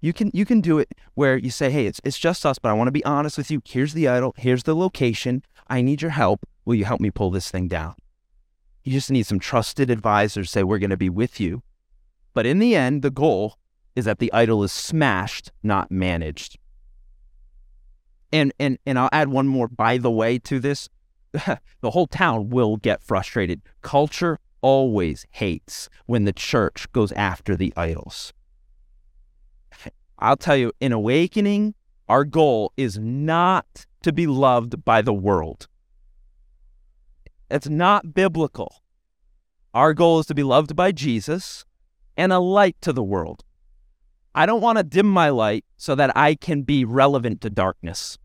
You 0.00 0.12
can 0.12 0.30
you 0.32 0.46
can 0.46 0.60
do 0.60 0.78
it 0.78 0.94
where 1.14 1.36
you 1.36 1.50
say, 1.50 1.70
"Hey, 1.70 1.86
it's 1.86 2.00
it's 2.04 2.18
just 2.18 2.46
us, 2.46 2.58
but 2.58 2.68
I 2.68 2.72
want 2.72 2.88
to 2.88 2.92
be 2.92 3.04
honest 3.04 3.36
with 3.36 3.50
you. 3.50 3.60
Here's 3.64 3.94
the 3.94 4.08
idol. 4.08 4.34
Here's 4.38 4.62
the 4.62 4.76
location. 4.76 5.42
I 5.66 5.82
need 5.82 6.00
your 6.00 6.12
help. 6.12 6.46
Will 6.64 6.76
you 6.76 6.84
help 6.84 7.00
me 7.00 7.10
pull 7.10 7.30
this 7.30 7.50
thing 7.50 7.68
down?" 7.68 7.94
You 8.84 8.92
just 8.92 9.10
need 9.10 9.26
some 9.26 9.40
trusted 9.40 9.90
advisors 9.90 10.50
say, 10.50 10.62
"We're 10.62 10.78
going 10.78 10.90
to 10.90 10.96
be 10.96 11.10
with 11.10 11.40
you." 11.40 11.62
But 12.32 12.46
in 12.46 12.58
the 12.58 12.74
end, 12.74 13.02
the 13.02 13.10
goal 13.10 13.58
is 13.98 14.04
that 14.04 14.20
the 14.20 14.32
idol 14.32 14.62
is 14.62 14.70
smashed, 14.70 15.50
not 15.64 15.90
managed. 15.90 16.56
And 18.32 18.52
and 18.60 18.78
and 18.86 18.96
I'll 18.96 19.08
add 19.10 19.28
one 19.28 19.48
more 19.48 19.66
by 19.66 19.98
the 19.98 20.10
way 20.10 20.38
to 20.38 20.60
this. 20.60 20.88
the 21.32 21.90
whole 21.90 22.06
town 22.06 22.48
will 22.48 22.76
get 22.76 23.02
frustrated. 23.02 23.60
Culture 23.82 24.38
always 24.60 25.26
hates 25.32 25.88
when 26.06 26.24
the 26.24 26.32
church 26.32 26.90
goes 26.92 27.10
after 27.12 27.56
the 27.56 27.72
idols. 27.76 28.32
I'll 30.20 30.36
tell 30.36 30.56
you, 30.56 30.72
in 30.80 30.92
awakening, 30.92 31.74
our 32.08 32.24
goal 32.24 32.72
is 32.76 32.98
not 32.98 33.86
to 34.02 34.12
be 34.12 34.28
loved 34.28 34.84
by 34.84 35.02
the 35.02 35.12
world. 35.12 35.66
It's 37.50 37.68
not 37.68 38.14
biblical. 38.14 38.82
Our 39.74 39.92
goal 39.92 40.20
is 40.20 40.26
to 40.26 40.34
be 40.34 40.42
loved 40.44 40.76
by 40.76 40.92
Jesus 40.92 41.64
and 42.16 42.32
a 42.32 42.38
light 42.38 42.76
to 42.82 42.92
the 42.92 43.02
world. 43.02 43.44
I 44.34 44.46
don't 44.46 44.60
want 44.60 44.78
to 44.78 44.84
dim 44.84 45.08
my 45.08 45.30
light 45.30 45.64
so 45.76 45.94
that 45.94 46.16
I 46.16 46.34
can 46.34 46.62
be 46.62 46.84
relevant 46.84 47.40
to 47.40 47.50
darkness. 47.50 48.18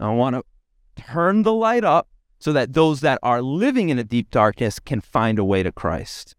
I 0.00 0.10
want 0.10 0.36
to 0.36 1.02
turn 1.02 1.42
the 1.42 1.52
light 1.52 1.84
up 1.84 2.08
so 2.38 2.52
that 2.52 2.72
those 2.72 3.00
that 3.00 3.18
are 3.22 3.42
living 3.42 3.88
in 3.88 3.98
a 3.98 4.04
deep 4.04 4.30
darkness 4.30 4.78
can 4.78 5.00
find 5.00 5.38
a 5.38 5.44
way 5.44 5.62
to 5.62 5.72
Christ. 5.72 6.36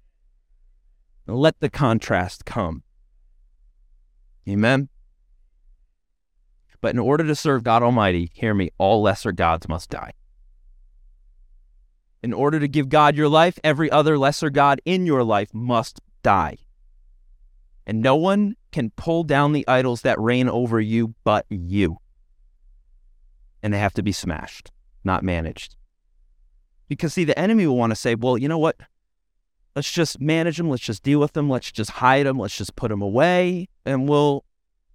Let 1.26 1.60
the 1.60 1.70
contrast 1.70 2.46
come. 2.46 2.84
Amen. 4.48 4.90
But 6.80 6.94
in 6.94 7.00
order 7.00 7.24
to 7.26 7.36
serve 7.36 7.64
God 7.64 7.84
Almighty, 7.84 8.32
hear 8.34 8.54
me, 8.54 8.70
all 8.78 9.02
lesser 9.02 9.32
gods 9.32 9.68
must 9.68 9.90
die. 9.90 10.14
In 12.24 12.34
order 12.34 12.60
to 12.60 12.68
give 12.68 12.90
God 12.90 13.16
your 13.16 13.28
life, 13.28 13.60
every 13.64 13.92
other 13.92 14.18
lesser 14.18 14.50
God 14.50 14.82
in 14.86 15.06
your 15.06 15.24
life 15.24 15.54
must 15.54 16.00
die. 16.24 16.58
And 17.88 18.02
no 18.02 18.18
one 18.18 18.56
can 18.72 18.92
pull 18.92 19.24
down 19.24 19.54
the 19.54 19.66
idols 19.68 20.02
that 20.02 20.20
reign 20.20 20.50
over 20.50 20.80
you 20.80 21.16
but 21.24 21.46
you. 21.50 21.98
And 23.64 23.74
they 23.74 23.80
have 23.80 23.94
to 23.94 24.04
be 24.04 24.12
smashed, 24.12 24.72
not 25.06 25.24
managed. 25.24 25.78
Because, 26.90 27.14
see, 27.14 27.24
the 27.24 27.38
enemy 27.40 27.66
will 27.66 27.78
want 27.78 27.92
to 27.92 27.96
say, 27.96 28.14
well, 28.14 28.38
you 28.38 28.50
know 28.50 28.58
what? 28.58 28.76
Let's 29.76 29.92
just 29.92 30.20
manage 30.20 30.58
them. 30.58 30.70
Let's 30.70 30.84
just 30.84 31.02
deal 31.02 31.20
with 31.20 31.32
them. 31.32 31.50
Let's 31.50 31.72
just 31.72 31.92
hide 31.92 32.26
them. 32.26 32.38
Let's 32.38 32.58
just 32.58 32.76
put 32.76 32.90
them 32.90 33.02
away. 33.02 33.70
And 33.86 34.08
we'll, 34.08 34.44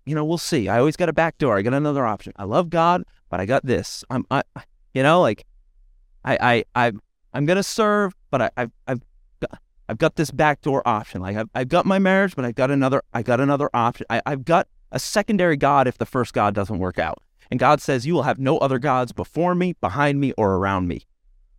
you 0.04 0.14
know, 0.14 0.24
we'll 0.24 0.38
see. 0.38 0.68
I 0.68 0.78
always 0.78 0.96
got 0.96 1.08
a 1.08 1.14
back 1.14 1.38
door. 1.38 1.56
I 1.56 1.62
got 1.62 1.74
another 1.74 2.06
option. 2.06 2.34
I 2.36 2.44
love 2.44 2.68
God, 2.68 3.04
but 3.30 3.40
I 3.40 3.46
got 3.46 3.64
this. 3.64 4.04
I'm, 4.10 4.26
I, 4.30 4.42
you 4.92 5.02
know, 5.02 5.22
like, 5.22 5.46
I, 6.24 6.64
I, 6.74 6.86
I, 6.86 6.92
I'm 7.32 7.46
gonna 7.46 7.62
serve, 7.62 8.14
but 8.30 8.42
I, 8.42 8.50
I've, 8.56 8.70
I've, 8.86 9.00
I've 9.92 9.98
got 9.98 10.16
this 10.16 10.30
backdoor 10.30 10.88
option. 10.88 11.20
Like, 11.20 11.36
I've, 11.36 11.50
I've 11.54 11.68
got 11.68 11.84
my 11.84 11.98
marriage, 11.98 12.34
but 12.34 12.46
I've 12.46 12.54
got 12.54 12.70
another, 12.70 13.02
I 13.12 13.20
got 13.20 13.40
another 13.40 13.68
option. 13.74 14.06
I, 14.08 14.22
I've 14.24 14.42
got 14.42 14.66
a 14.90 14.98
secondary 14.98 15.58
God 15.58 15.86
if 15.86 15.98
the 15.98 16.06
first 16.06 16.32
God 16.32 16.54
doesn't 16.54 16.78
work 16.78 16.98
out. 16.98 17.18
And 17.50 17.60
God 17.60 17.82
says, 17.82 18.06
You 18.06 18.14
will 18.14 18.22
have 18.22 18.38
no 18.38 18.56
other 18.56 18.78
gods 18.78 19.12
before 19.12 19.54
me, 19.54 19.74
behind 19.82 20.18
me, 20.18 20.32
or 20.38 20.54
around 20.54 20.88
me. 20.88 21.02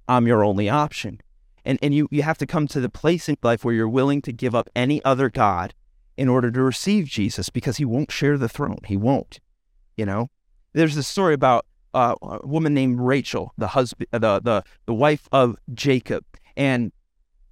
I'm 0.08 0.26
your 0.26 0.44
only 0.44 0.68
option. 0.68 1.22
And, 1.64 1.78
and 1.84 1.94
you, 1.94 2.08
you 2.10 2.24
have 2.24 2.40
to 2.40 2.48
come 2.48 2.68
to 2.70 2.82
the 2.82 2.90
place 2.90 3.30
in 3.30 3.38
life 3.44 3.64
where 3.64 3.76
you're 3.76 3.88
willing 3.88 4.24
to 4.24 4.34
give 4.34 4.56
up 4.56 4.68
any 4.76 5.06
other 5.06 5.30
God 5.30 5.76
in 6.18 6.28
order 6.28 6.50
to 6.50 6.62
receive 6.64 7.06
Jesus 7.06 7.52
because 7.52 7.78
he 7.78 7.86
won't 7.86 8.12
share 8.12 8.40
the 8.40 8.50
throne. 8.50 8.80
He 8.88 8.98
won't. 8.98 9.40
You 9.96 10.08
know, 10.08 10.32
there's 10.74 10.96
this 10.96 11.08
story 11.08 11.36
about 11.36 11.68
uh, 11.94 12.16
a 12.24 12.48
woman 12.48 12.74
named 12.74 13.00
Rachel, 13.00 13.54
the 13.60 13.68
husband, 13.68 14.08
the, 14.12 14.40
the, 14.40 14.64
the 14.88 14.94
wife 14.96 15.30
of 15.32 15.56
Jacob. 15.76 16.26
And, 16.58 16.92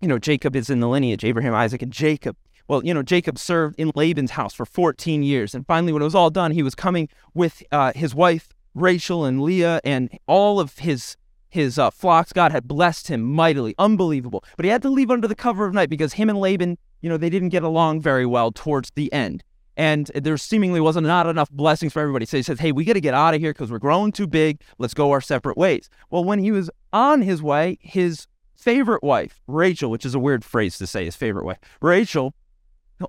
you 0.01 0.07
know, 0.07 0.19
Jacob 0.19 0.55
is 0.55 0.69
in 0.69 0.79
the 0.79 0.87
lineage, 0.87 1.23
Abraham, 1.23 1.53
Isaac, 1.53 1.81
and 1.81 1.93
Jacob. 1.93 2.35
Well, 2.67 2.83
you 2.83 2.93
know, 2.93 3.03
Jacob 3.03 3.37
served 3.37 3.79
in 3.79 3.91
Laban's 3.95 4.31
house 4.31 4.53
for 4.53 4.65
14 4.65 5.23
years. 5.23 5.53
And 5.53 5.65
finally, 5.65 5.93
when 5.93 6.01
it 6.01 6.05
was 6.05 6.15
all 6.15 6.29
done, 6.29 6.51
he 6.51 6.63
was 6.63 6.75
coming 6.75 7.09
with 7.33 7.61
uh, 7.71 7.91
his 7.93 8.15
wife, 8.15 8.49
Rachel, 8.73 9.25
and 9.25 9.41
Leah, 9.41 9.81
and 9.83 10.09
all 10.27 10.59
of 10.59 10.79
his 10.79 11.17
his 11.49 11.77
uh, 11.77 11.91
flocks. 11.91 12.31
God 12.31 12.53
had 12.53 12.65
blessed 12.65 13.09
him 13.09 13.21
mightily, 13.21 13.75
unbelievable. 13.77 14.43
But 14.55 14.63
he 14.63 14.71
had 14.71 14.81
to 14.83 14.89
leave 14.89 15.11
under 15.11 15.27
the 15.27 15.35
cover 15.35 15.65
of 15.65 15.73
night 15.73 15.89
because 15.89 16.13
him 16.13 16.29
and 16.29 16.39
Laban, 16.39 16.77
you 17.01 17.09
know, 17.09 17.17
they 17.17 17.29
didn't 17.29 17.49
get 17.49 17.61
along 17.61 17.99
very 17.99 18.25
well 18.25 18.53
towards 18.53 18.89
the 18.95 19.11
end. 19.11 19.43
And 19.75 20.07
there 20.15 20.37
seemingly 20.37 20.79
wasn't 20.79 21.07
not 21.07 21.27
enough 21.27 21.51
blessings 21.51 21.91
for 21.91 21.99
everybody. 22.01 22.25
So 22.25 22.37
he 22.37 22.43
says, 22.43 22.59
Hey, 22.59 22.71
we 22.71 22.85
got 22.85 22.93
to 22.93 23.01
get 23.01 23.13
out 23.13 23.33
of 23.33 23.41
here 23.41 23.51
because 23.51 23.69
we're 23.69 23.79
growing 23.79 24.13
too 24.13 24.27
big. 24.27 24.61
Let's 24.77 24.93
go 24.93 25.11
our 25.11 25.19
separate 25.19 25.57
ways. 25.57 25.89
Well, 26.09 26.23
when 26.23 26.39
he 26.39 26.53
was 26.53 26.69
on 26.93 27.21
his 27.21 27.43
way, 27.43 27.77
his 27.81 28.27
favorite 28.62 29.04
wife, 29.04 29.41
Rachel, 29.47 29.89
which 29.89 30.06
is 30.06 30.15
a 30.15 30.19
weird 30.19 30.45
phrase 30.45 30.78
to 30.78 30.88
say, 30.88 31.06
his 31.06 31.15
favorite 31.15 31.45
wife, 31.45 31.60
Rachel, 31.82 32.34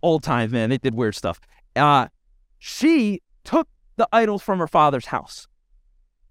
old 0.03 0.23
time 0.23 0.51
man, 0.51 0.71
they 0.71 0.79
did 0.79 0.95
weird 0.95 1.15
stuff. 1.15 1.41
Uh, 1.77 2.09
she 2.59 3.21
took 3.45 3.69
the 3.97 4.09
idols 4.13 4.43
from 4.43 4.59
her 4.59 4.67
father's 4.67 5.07
house 5.07 5.47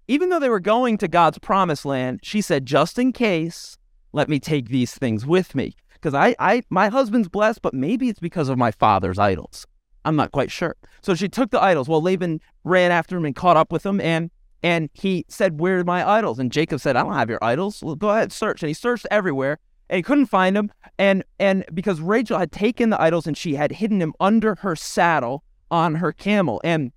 even 0.08 0.28
though 0.28 0.40
they 0.40 0.48
were 0.48 0.60
going 0.60 0.98
to 0.98 1.08
God's 1.08 1.38
promised 1.38 1.84
land, 1.84 2.20
she 2.22 2.40
said, 2.40 2.66
just 2.66 2.98
in 2.98 3.12
case, 3.12 3.78
let 4.12 4.28
me 4.28 4.38
take 4.38 4.68
these 4.68 4.94
things 4.94 5.24
with 5.24 5.54
me. 5.54 5.74
Because 5.94 6.14
I, 6.14 6.34
I, 6.38 6.62
my 6.70 6.88
husband's 6.88 7.28
blessed, 7.28 7.62
but 7.62 7.74
maybe 7.74 8.08
it's 8.08 8.20
because 8.20 8.48
of 8.48 8.58
my 8.58 8.72
father's 8.72 9.18
idols. 9.18 9.66
I'm 10.04 10.16
not 10.16 10.32
quite 10.32 10.50
sure. 10.50 10.76
So 11.00 11.14
she 11.14 11.28
took 11.28 11.50
the 11.50 11.62
idols. 11.62 11.88
Well, 11.88 12.02
Laban 12.02 12.40
ran 12.64 12.90
after 12.90 13.16
him 13.16 13.24
and 13.24 13.36
caught 13.36 13.56
up 13.56 13.70
with 13.70 13.86
him, 13.86 14.00
and 14.00 14.30
and 14.62 14.90
he 14.94 15.24
said, 15.28 15.60
"Where 15.60 15.80
are 15.80 15.84
my 15.84 16.08
idols?" 16.08 16.38
And 16.38 16.52
Jacob 16.52 16.80
said, 16.80 16.96
"I 16.96 17.02
don't 17.02 17.14
have 17.14 17.30
your 17.30 17.42
idols. 17.42 17.82
Well, 17.82 17.96
go 17.96 18.10
ahead, 18.10 18.32
search." 18.32 18.62
And 18.62 18.68
he 18.68 18.74
searched 18.74 19.06
everywhere, 19.10 19.58
and 19.88 19.96
he 19.96 20.02
couldn't 20.02 20.26
find 20.26 20.56
them. 20.56 20.70
And 20.98 21.24
and 21.38 21.64
because 21.74 22.00
Rachel 22.00 22.38
had 22.38 22.52
taken 22.52 22.90
the 22.90 23.00
idols 23.00 23.26
and 23.26 23.36
she 23.36 23.54
had 23.54 23.72
hidden 23.72 23.98
them 23.98 24.12
under 24.20 24.56
her 24.56 24.76
saddle 24.76 25.44
on 25.70 25.96
her 25.96 26.12
camel, 26.12 26.60
and 26.62 26.92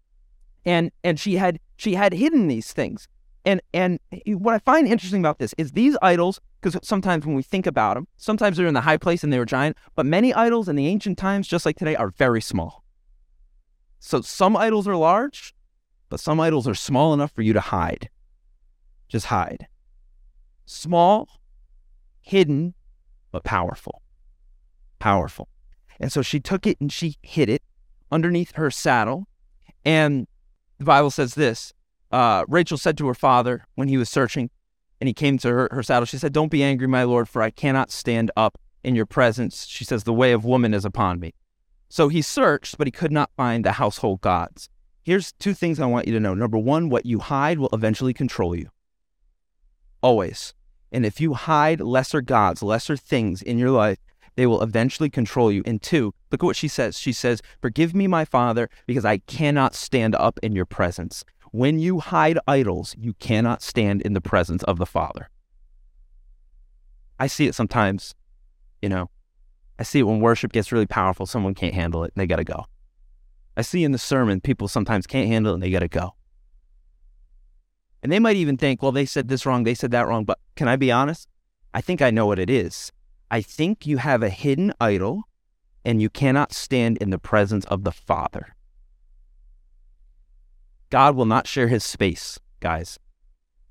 and 0.65 0.91
and 1.03 1.19
she 1.19 1.35
had 1.37 1.59
she 1.77 1.95
had 1.95 2.13
hidden 2.13 2.47
these 2.47 2.71
things. 2.73 3.07
And 3.45 3.61
and 3.73 3.99
what 4.27 4.53
I 4.53 4.59
find 4.59 4.87
interesting 4.87 5.21
about 5.21 5.39
this 5.39 5.53
is 5.57 5.71
these 5.71 5.95
idols, 6.01 6.41
because 6.61 6.79
sometimes 6.83 7.25
when 7.25 7.35
we 7.35 7.43
think 7.43 7.67
about 7.67 7.93
them, 7.95 8.07
sometimes 8.17 8.57
they're 8.57 8.67
in 8.67 8.73
the 8.73 8.81
high 8.81 8.97
place 8.97 9.23
and 9.23 9.31
they 9.31 9.39
were 9.39 9.45
giant, 9.45 9.77
but 9.95 10.05
many 10.05 10.33
idols 10.33 10.67
in 10.67 10.75
the 10.75 10.87
ancient 10.87 11.17
times, 11.17 11.47
just 11.47 11.65
like 11.65 11.77
today, 11.77 11.95
are 11.95 12.09
very 12.09 12.41
small. 12.41 12.83
So 13.99 14.21
some 14.21 14.55
idols 14.55 14.87
are 14.87 14.95
large, 14.95 15.54
but 16.09 16.19
some 16.19 16.39
idols 16.39 16.67
are 16.67 16.75
small 16.75 17.13
enough 17.13 17.31
for 17.31 17.41
you 17.41 17.53
to 17.53 17.59
hide. 17.59 18.09
Just 19.07 19.27
hide. 19.27 19.67
Small, 20.65 21.27
hidden, 22.21 22.73
but 23.31 23.43
powerful. 23.43 24.01
Powerful. 24.99 25.49
And 25.99 26.11
so 26.11 26.21
she 26.21 26.39
took 26.39 26.65
it 26.65 26.79
and 26.79 26.91
she 26.91 27.15
hid 27.21 27.49
it 27.49 27.61
underneath 28.11 28.53
her 28.55 28.71
saddle. 28.71 29.27
And 29.83 30.27
the 30.77 30.85
Bible 30.85 31.11
says 31.11 31.35
this 31.35 31.73
uh, 32.11 32.45
Rachel 32.47 32.77
said 32.77 32.97
to 32.97 33.07
her 33.07 33.13
father 33.13 33.65
when 33.75 33.87
he 33.87 33.97
was 33.97 34.09
searching, 34.09 34.49
And 34.99 35.07
he 35.07 35.13
came 35.13 35.37
to 35.39 35.49
her, 35.49 35.69
her 35.71 35.83
saddle. 35.83 36.05
She 36.05 36.17
said, 36.17 36.33
Don't 36.33 36.51
be 36.51 36.63
angry, 36.63 36.87
my 36.87 37.03
lord, 37.03 37.27
for 37.29 37.41
I 37.41 37.49
cannot 37.49 37.91
stand 37.91 38.31
up 38.35 38.57
in 38.83 38.95
your 38.95 39.05
presence. 39.05 39.65
She 39.65 39.83
says, 39.83 40.03
The 40.03 40.13
way 40.13 40.31
of 40.31 40.45
woman 40.45 40.73
is 40.73 40.85
upon 40.85 41.19
me. 41.19 41.33
So 41.89 42.07
he 42.07 42.21
searched, 42.21 42.77
but 42.77 42.87
he 42.87 42.91
could 42.91 43.11
not 43.11 43.31
find 43.37 43.63
the 43.63 43.73
household 43.73 44.21
gods. 44.21 44.69
Here's 45.05 45.33
two 45.33 45.53
things 45.53 45.79
I 45.79 45.85
want 45.85 46.07
you 46.07 46.13
to 46.15 46.19
know. 46.19 46.33
Number 46.33 46.57
one, 46.57 46.89
what 46.89 47.05
you 47.05 47.19
hide 47.19 47.59
will 47.59 47.69
eventually 47.71 48.11
control 48.11 48.55
you. 48.55 48.71
Always. 50.01 50.55
And 50.91 51.05
if 51.05 51.21
you 51.21 51.35
hide 51.35 51.79
lesser 51.79 52.21
gods, 52.21 52.63
lesser 52.63 52.97
things 52.97 53.43
in 53.43 53.59
your 53.59 53.69
life, 53.69 53.99
they 54.35 54.47
will 54.47 54.63
eventually 54.63 55.11
control 55.11 55.51
you. 55.51 55.61
And 55.63 55.79
two, 55.79 56.15
look 56.31 56.41
at 56.41 56.47
what 56.47 56.55
she 56.55 56.67
says. 56.67 56.97
She 56.97 57.13
says, 57.13 57.43
Forgive 57.61 57.93
me, 57.93 58.07
my 58.07 58.25
father, 58.25 58.67
because 58.87 59.05
I 59.05 59.19
cannot 59.19 59.75
stand 59.75 60.15
up 60.15 60.39
in 60.41 60.53
your 60.55 60.65
presence. 60.65 61.23
When 61.51 61.77
you 61.77 61.99
hide 61.99 62.39
idols, 62.47 62.95
you 62.97 63.13
cannot 63.13 63.61
stand 63.61 64.01
in 64.01 64.13
the 64.13 64.21
presence 64.21 64.63
of 64.63 64.79
the 64.79 64.87
Father. 64.87 65.29
I 67.19 67.27
see 67.27 67.45
it 67.45 67.53
sometimes, 67.53 68.15
you 68.81 68.89
know. 68.89 69.11
I 69.77 69.83
see 69.83 69.99
it 69.99 70.03
when 70.03 70.19
worship 70.19 70.51
gets 70.51 70.71
really 70.71 70.87
powerful, 70.87 71.27
someone 71.27 71.53
can't 71.53 71.75
handle 71.75 72.03
it 72.03 72.11
and 72.15 72.21
they 72.21 72.27
got 72.27 72.37
to 72.37 72.43
go. 72.43 72.65
I 73.57 73.61
see 73.61 73.83
in 73.83 73.91
the 73.91 73.97
sermon, 73.97 74.41
people 74.41 74.67
sometimes 74.67 75.07
can't 75.07 75.27
handle 75.27 75.53
it 75.53 75.55
and 75.55 75.63
they 75.63 75.71
got 75.71 75.79
to 75.79 75.87
go. 75.87 76.15
And 78.03 78.11
they 78.11 78.19
might 78.19 78.35
even 78.35 78.57
think, 78.57 78.81
well, 78.81 78.91
they 78.91 79.05
said 79.05 79.29
this 79.29 79.45
wrong, 79.45 79.63
they 79.63 79.73
said 79.73 79.91
that 79.91 80.07
wrong. 80.07 80.25
But 80.25 80.39
can 80.55 80.67
I 80.67 80.75
be 80.75 80.91
honest? 80.91 81.27
I 81.73 81.81
think 81.81 82.01
I 82.01 82.11
know 82.11 82.25
what 82.25 82.39
it 82.39 82.49
is. 82.49 82.91
I 83.31 83.41
think 83.41 83.87
you 83.87 83.97
have 83.97 84.21
a 84.21 84.29
hidden 84.29 84.73
idol 84.79 85.23
and 85.83 86.01
you 86.01 86.09
cannot 86.09 86.53
stand 86.53 86.97
in 86.97 87.09
the 87.09 87.17
presence 87.17 87.65
of 87.65 87.83
the 87.83 87.91
Father. 87.91 88.55
God 90.89 91.15
will 91.15 91.25
not 91.25 91.47
share 91.47 91.67
his 91.67 91.83
space, 91.83 92.39
guys. 92.59 92.99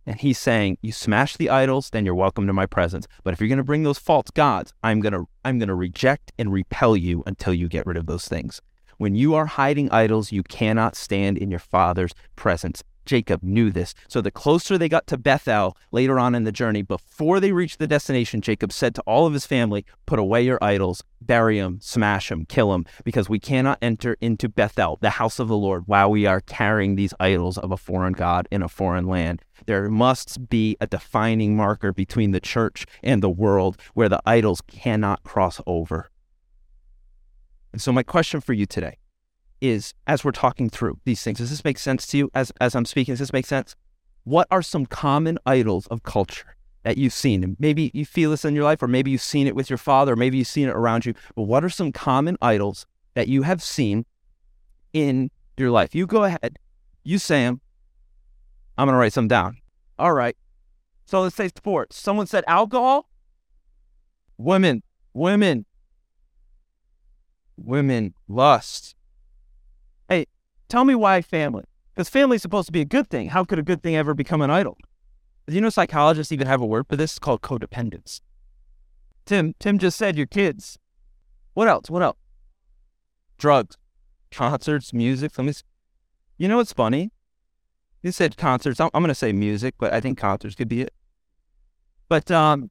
And 0.07 0.21
he's 0.21 0.39
saying, 0.39 0.79
you 0.83 0.93
smash 0.93 1.37
the 1.37 1.49
idols, 1.49 1.91
then 1.91 2.05
you're 2.05 2.15
welcome 2.15 2.47
to 2.47 2.53
my 2.53 2.67
presence. 2.67 3.07
But 3.23 3.33
if 3.33 3.41
you're 3.41 3.49
going 3.49 3.59
to 3.59 3.65
bring 3.65 3.85
those 3.85 3.99
false 3.99 4.31
gods, 4.35 4.75
I'm 4.83 5.01
going 5.01 5.15
to 5.15 5.25
I'm 5.45 5.59
going 5.59 5.69
to 5.69 5.75
reject 5.75 6.33
and 6.39 6.53
repel 6.53 6.97
you 6.97 7.23
until 7.27 7.55
you 7.55 7.69
get 7.69 7.87
rid 7.87 7.97
of 7.97 8.07
those 8.07 8.27
things. 8.27 8.61
When 8.99 9.15
you 9.15 9.35
are 9.35 9.47
hiding 9.47 9.91
idols, 9.91 10.33
you 10.33 10.43
cannot 10.43 10.97
stand 10.97 11.39
in 11.39 11.51
your 11.51 11.61
father's 11.61 12.15
presence. 12.37 12.83
Jacob 13.07 13.43
knew 13.43 13.71
this. 13.71 13.95
So 14.09 14.21
the 14.21 14.31
closer 14.31 14.79
they 14.79 14.89
got 14.89 15.07
to 15.09 15.19
Bethel 15.19 15.77
later 15.93 16.19
on 16.19 16.35
in 16.35 16.45
the 16.45 16.53
journey, 16.53 16.83
before 16.83 17.41
they 17.41 17.53
reached 17.53 17.79
the 17.79 17.87
destination, 17.87 18.41
Jacob 18.41 18.73
said 18.73 18.95
to 18.95 19.03
all 19.03 19.27
of 19.27 19.33
his 19.33 19.47
family, 19.47 19.85
Put 20.07 20.19
away 20.19 20.43
your 20.43 20.63
idols, 20.63 21.03
bury 21.21 21.61
them, 21.61 21.79
smash 21.81 22.29
them, 22.29 22.47
kill 22.47 22.73
them, 22.73 22.87
because 23.05 23.29
we 23.29 23.39
cannot 23.39 23.79
enter 23.83 24.17
into 24.21 24.49
Bethel, 24.49 24.99
the 25.01 25.11
house 25.11 25.39
of 25.39 25.49
the 25.49 25.57
Lord, 25.57 25.85
while 25.87 26.11
we 26.11 26.27
are 26.27 26.41
carrying 26.41 26.97
these 26.97 27.15
idols 27.21 27.59
of 27.59 27.71
a 27.71 27.77
foreign 27.77 28.13
God 28.13 28.49
in 28.51 28.63
a 28.63 28.69
foreign 28.69 29.07
land. 29.07 29.43
There 29.67 29.89
must 29.89 30.49
be 30.49 30.77
a 30.81 30.87
defining 30.87 31.57
marker 31.57 31.93
between 31.93 32.33
the 32.33 32.41
church 32.41 32.87
and 33.03 33.23
the 33.23 33.31
world 33.31 33.79
where 33.95 34.09
the 34.09 34.21
idols 34.27 34.61
cannot 34.67 35.23
cross 35.25 35.61
over. 35.67 36.11
And 37.75 37.83
so, 37.83 37.91
my 37.91 38.05
question 38.05 38.41
for 38.41 38.53
you 38.53 38.67
today 38.67 38.99
is 39.61 39.95
as 40.07 40.23
we're 40.25 40.31
talking 40.31 40.71
through 40.71 41.01
these 41.05 41.25
things, 41.25 41.39
does 41.39 41.51
this 41.51 41.65
make 41.65 41.77
sense 41.77 42.07
to 42.07 42.17
you 42.17 42.31
as, 42.33 42.53
as 42.61 42.77
I'm 42.77 42.85
speaking? 42.85 43.15
Does 43.15 43.19
this 43.19 43.33
make 43.33 43.47
sense? 43.47 43.75
What 44.23 44.47
are 44.53 44.63
some 44.63 44.87
common 44.87 45.39
idols 45.45 45.89
of 45.89 46.05
culture 46.05 46.55
that 46.85 46.99
you've 46.99 47.13
seen? 47.13 47.43
And 47.43 47.57
maybe 47.59 47.91
you 47.93 48.07
feel 48.07 48.31
this 48.31 48.45
in 48.45 48.55
your 48.55 48.63
life, 48.63 48.81
or 48.81 48.87
maybe 48.87 49.11
you've 49.11 49.23
seen 49.23 49.49
it 49.49 49.57
with 49.57 49.71
your 49.71 49.77
father, 49.77 50.13
or 50.13 50.17
maybe 50.17 50.39
you've 50.39 50.47
seen 50.47 50.69
it 50.69 50.77
around 50.77 51.05
you. 51.05 51.15
But 51.35 51.43
what 51.43 51.65
are 51.65 51.69
some 51.69 51.91
common 51.91 52.37
idols 52.41 52.87
that 53.15 53.27
you 53.27 53.43
have 53.43 53.61
seen 53.61 54.07
in 54.93 55.33
your 55.57 55.73
life? 55.73 55.97
You 55.97 56.07
go 56.07 56.23
ahead, 56.23 56.61
you 57.03 57.19
them. 57.19 57.61
I'm 58.79 58.87
to 58.87 58.95
write 58.95 59.15
some 59.15 59.27
down. 59.27 59.57
All 59.99 60.13
right. 60.13 60.37
So 61.07 61.23
let's 61.23 61.35
say 61.35 61.49
sports. 61.49 61.99
Someone 61.99 62.29
said 62.29 62.45
alcohol. 62.47 63.09
Women, 64.39 64.85
women, 65.13 65.67
women, 67.57 68.15
lust, 68.29 68.95
Hey, 70.09 70.27
Tell 70.69 70.85
me 70.85 70.95
why 70.95 71.23
family. 71.23 71.65
Because 71.95 72.09
family 72.09 72.37
is 72.37 72.43
supposed 72.43 72.67
to 72.67 72.73
be 72.73 72.81
a 72.81 72.85
good 72.85 73.09
thing. 73.09 73.29
How 73.29 73.45
could 73.45 73.59
a 73.59 73.63
good 73.63 73.83
thing 73.83 73.95
ever 73.95 74.15
become 74.15 74.43
an 74.43 74.51
idol? 74.51 74.77
You 75.47 75.61
know, 75.61 75.71
psychologists 75.71 76.33
even 76.33 76.47
have 76.47 76.61
a 76.61 76.67
word 76.67 76.87
for 76.89 76.97
this. 76.97 77.13
It's 77.13 77.19
called 77.19 77.43
codependence. 77.43 78.21
Tim, 79.27 79.55
Tim 79.61 79.79
just 79.79 79.97
said 79.97 80.17
your 80.17 80.27
kids. 80.27 80.79
What 81.53 81.69
else? 81.69 81.89
What 81.91 82.03
else? 82.03 82.17
Drugs, 83.39 83.77
concerts, 84.33 84.93
music. 84.93 85.39
Let 85.39 85.45
me. 85.45 85.53
You 86.39 86.49
know 86.49 86.57
what's 86.57 86.73
funny? 86.73 87.13
You 88.03 88.11
said 88.11 88.37
concerts. 88.37 88.81
I'm, 88.81 88.91
I'm 88.93 89.03
going 89.03 89.09
to 89.09 89.15
say 89.15 89.33
music, 89.33 89.75
but 89.79 89.93
I 89.93 90.01
think 90.01 90.19
concerts 90.19 90.57
could 90.57 90.69
be 90.69 90.81
it. 90.81 90.93
But 92.09 92.31
um, 92.31 92.71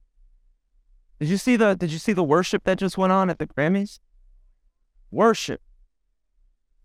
did 1.18 1.28
you 1.28 1.38
see 1.38 1.56
the 1.56 1.74
Did 1.74 1.90
you 1.90 1.98
see 1.98 2.12
the 2.12 2.22
worship 2.22 2.64
that 2.64 2.78
just 2.78 2.98
went 2.98 3.12
on 3.12 3.30
at 3.30 3.38
the 3.38 3.46
Grammys? 3.46 4.00
Worship 5.14 5.60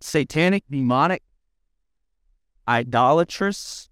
satanic, 0.02 0.64
demonic, 0.70 1.24
idolatrous, 2.68 3.90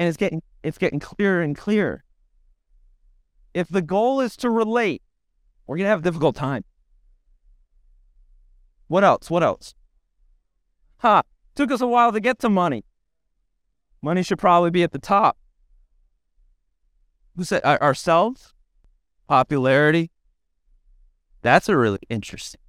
and 0.00 0.08
it's 0.08 0.16
getting 0.16 0.42
it's 0.64 0.78
getting 0.78 0.98
clearer 0.98 1.40
and 1.40 1.56
clearer. 1.56 2.02
If 3.54 3.68
the 3.68 3.82
goal 3.82 4.20
is 4.20 4.36
to 4.38 4.50
relate, 4.50 5.02
we're 5.68 5.76
gonna 5.76 5.90
have 5.90 6.00
a 6.00 6.02
difficult 6.02 6.34
time. 6.34 6.64
What 8.88 9.04
else? 9.04 9.30
What 9.30 9.44
else? 9.44 9.74
Ha! 10.98 11.18
Huh, 11.18 11.22
took 11.54 11.70
us 11.70 11.80
a 11.80 11.86
while 11.86 12.10
to 12.10 12.18
get 12.18 12.40
to 12.40 12.48
money. 12.48 12.84
Money 14.02 14.24
should 14.24 14.40
probably 14.40 14.70
be 14.70 14.82
at 14.82 14.90
the 14.90 14.98
top. 14.98 15.36
Who 17.36 17.44
said 17.44 17.62
ourselves? 17.62 18.54
Popularity. 19.28 20.10
That's 21.42 21.68
a 21.68 21.76
really 21.76 22.00
interesting. 22.08 22.60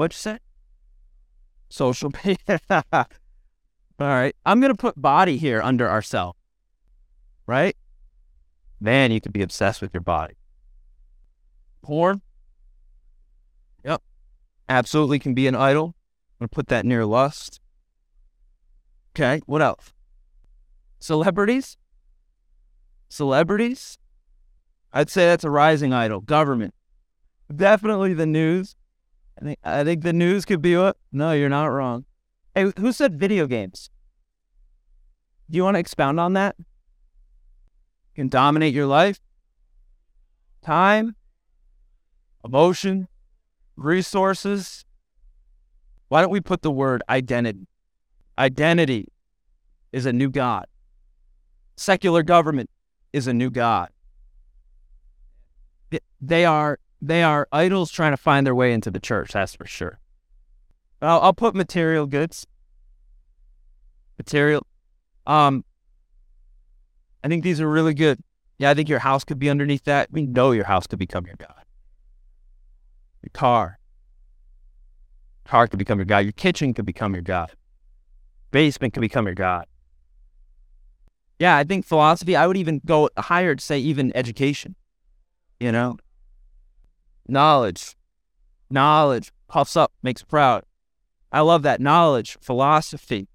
What'd 0.00 0.14
you 0.14 0.18
say? 0.18 0.38
social 1.68 2.10
media. 2.24 2.58
All 2.90 3.04
right. 3.98 4.34
I'm 4.46 4.58
going 4.58 4.72
to 4.72 4.74
put 4.74 4.98
body 4.98 5.36
here 5.36 5.60
under 5.60 5.86
ourself. 5.86 6.38
Right? 7.46 7.76
Man, 8.80 9.12
you 9.12 9.20
could 9.20 9.34
be 9.34 9.42
obsessed 9.42 9.82
with 9.82 9.92
your 9.92 10.00
body. 10.00 10.36
Porn. 11.82 12.22
Yep. 13.84 14.00
Absolutely 14.70 15.18
can 15.18 15.34
be 15.34 15.46
an 15.46 15.54
idol. 15.54 15.94
I'm 16.40 16.46
going 16.46 16.48
to 16.48 16.54
put 16.54 16.68
that 16.68 16.86
near 16.86 17.04
lust. 17.04 17.60
Okay. 19.14 19.42
What 19.44 19.60
else? 19.60 19.92
Celebrities. 20.98 21.76
Celebrities. 23.10 23.98
I'd 24.94 25.10
say 25.10 25.26
that's 25.26 25.44
a 25.44 25.50
rising 25.50 25.92
idol. 25.92 26.22
Government. 26.22 26.72
Definitely 27.54 28.14
the 28.14 28.24
news. 28.24 28.76
I 29.40 29.44
think 29.44 29.58
I 29.64 29.84
think 29.84 30.02
the 30.02 30.12
news 30.12 30.44
could 30.44 30.60
be 30.60 30.76
what? 30.76 30.96
No, 31.12 31.32
you're 31.32 31.48
not 31.48 31.66
wrong. 31.66 32.04
Hey, 32.54 32.72
who 32.78 32.92
said 32.92 33.18
video 33.18 33.46
games? 33.46 33.90
Do 35.48 35.56
you 35.56 35.64
want 35.64 35.76
to 35.76 35.80
expound 35.80 36.20
on 36.20 36.34
that? 36.34 36.56
Can 38.14 38.28
dominate 38.28 38.74
your 38.74 38.86
life, 38.86 39.18
time, 40.62 41.16
emotion, 42.44 43.08
resources. 43.76 44.84
Why 46.08 46.20
don't 46.20 46.30
we 46.30 46.40
put 46.40 46.62
the 46.62 46.70
word 46.70 47.02
identity? 47.08 47.66
Identity 48.38 49.08
is 49.92 50.06
a 50.06 50.12
new 50.12 50.30
God. 50.30 50.66
Secular 51.76 52.22
government 52.22 52.70
is 53.12 53.26
a 53.26 53.34
new 53.34 53.50
God. 53.50 53.90
They 56.20 56.44
are 56.44 56.78
they 57.02 57.22
are 57.22 57.48
idols 57.52 57.90
trying 57.90 58.12
to 58.12 58.16
find 58.16 58.46
their 58.46 58.54
way 58.54 58.72
into 58.72 58.90
the 58.90 59.00
church. 59.00 59.32
That's 59.32 59.54
for 59.54 59.66
sure. 59.66 59.98
I'll, 61.02 61.20
I'll 61.20 61.32
put 61.32 61.54
material 61.54 62.06
goods. 62.06 62.46
Material. 64.18 64.66
Um, 65.26 65.64
I 67.24 67.28
think 67.28 67.42
these 67.42 67.60
are 67.60 67.68
really 67.68 67.94
good. 67.94 68.22
Yeah, 68.58 68.70
I 68.70 68.74
think 68.74 68.88
your 68.88 68.98
house 68.98 69.24
could 69.24 69.38
be 69.38 69.48
underneath 69.48 69.84
that. 69.84 70.08
We 70.10 70.26
know 70.26 70.52
your 70.52 70.64
house 70.64 70.86
could 70.86 70.98
become 70.98 71.24
your 71.26 71.36
God. 71.38 71.64
Your 73.22 73.30
car. 73.32 73.78
Car 75.44 75.66
could 75.66 75.78
become 75.78 75.98
your 75.98 76.04
God. 76.04 76.18
Your 76.18 76.32
kitchen 76.32 76.74
could 76.74 76.84
become 76.84 77.14
your 77.14 77.22
God. 77.22 77.52
Basement 78.50 78.92
could 78.92 79.00
become 79.00 79.26
your 79.26 79.34
God. 79.34 79.66
Yeah, 81.38 81.56
I 81.56 81.64
think 81.64 81.86
philosophy, 81.86 82.36
I 82.36 82.46
would 82.46 82.58
even 82.58 82.82
go 82.84 83.08
higher 83.16 83.54
to 83.54 83.64
say 83.64 83.78
even 83.78 84.14
education. 84.14 84.74
You 85.58 85.72
know, 85.72 85.96
knowledge. 87.30 87.96
Knowledge 88.70 89.32
puffs 89.48 89.76
up, 89.76 89.92
makes 90.02 90.22
proud. 90.22 90.64
I 91.32 91.40
love 91.40 91.62
that 91.62 91.80
knowledge, 91.80 92.38
philosophy. 92.40 93.28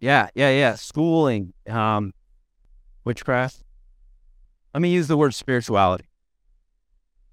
Yeah, 0.00 0.28
yeah, 0.34 0.50
yeah. 0.50 0.74
Schooling, 0.74 1.52
um, 1.68 2.12
witchcraft. 3.04 3.62
Let 4.72 4.80
me 4.80 4.90
use 4.90 5.08
the 5.08 5.16
word 5.16 5.34
spirituality. 5.34 6.04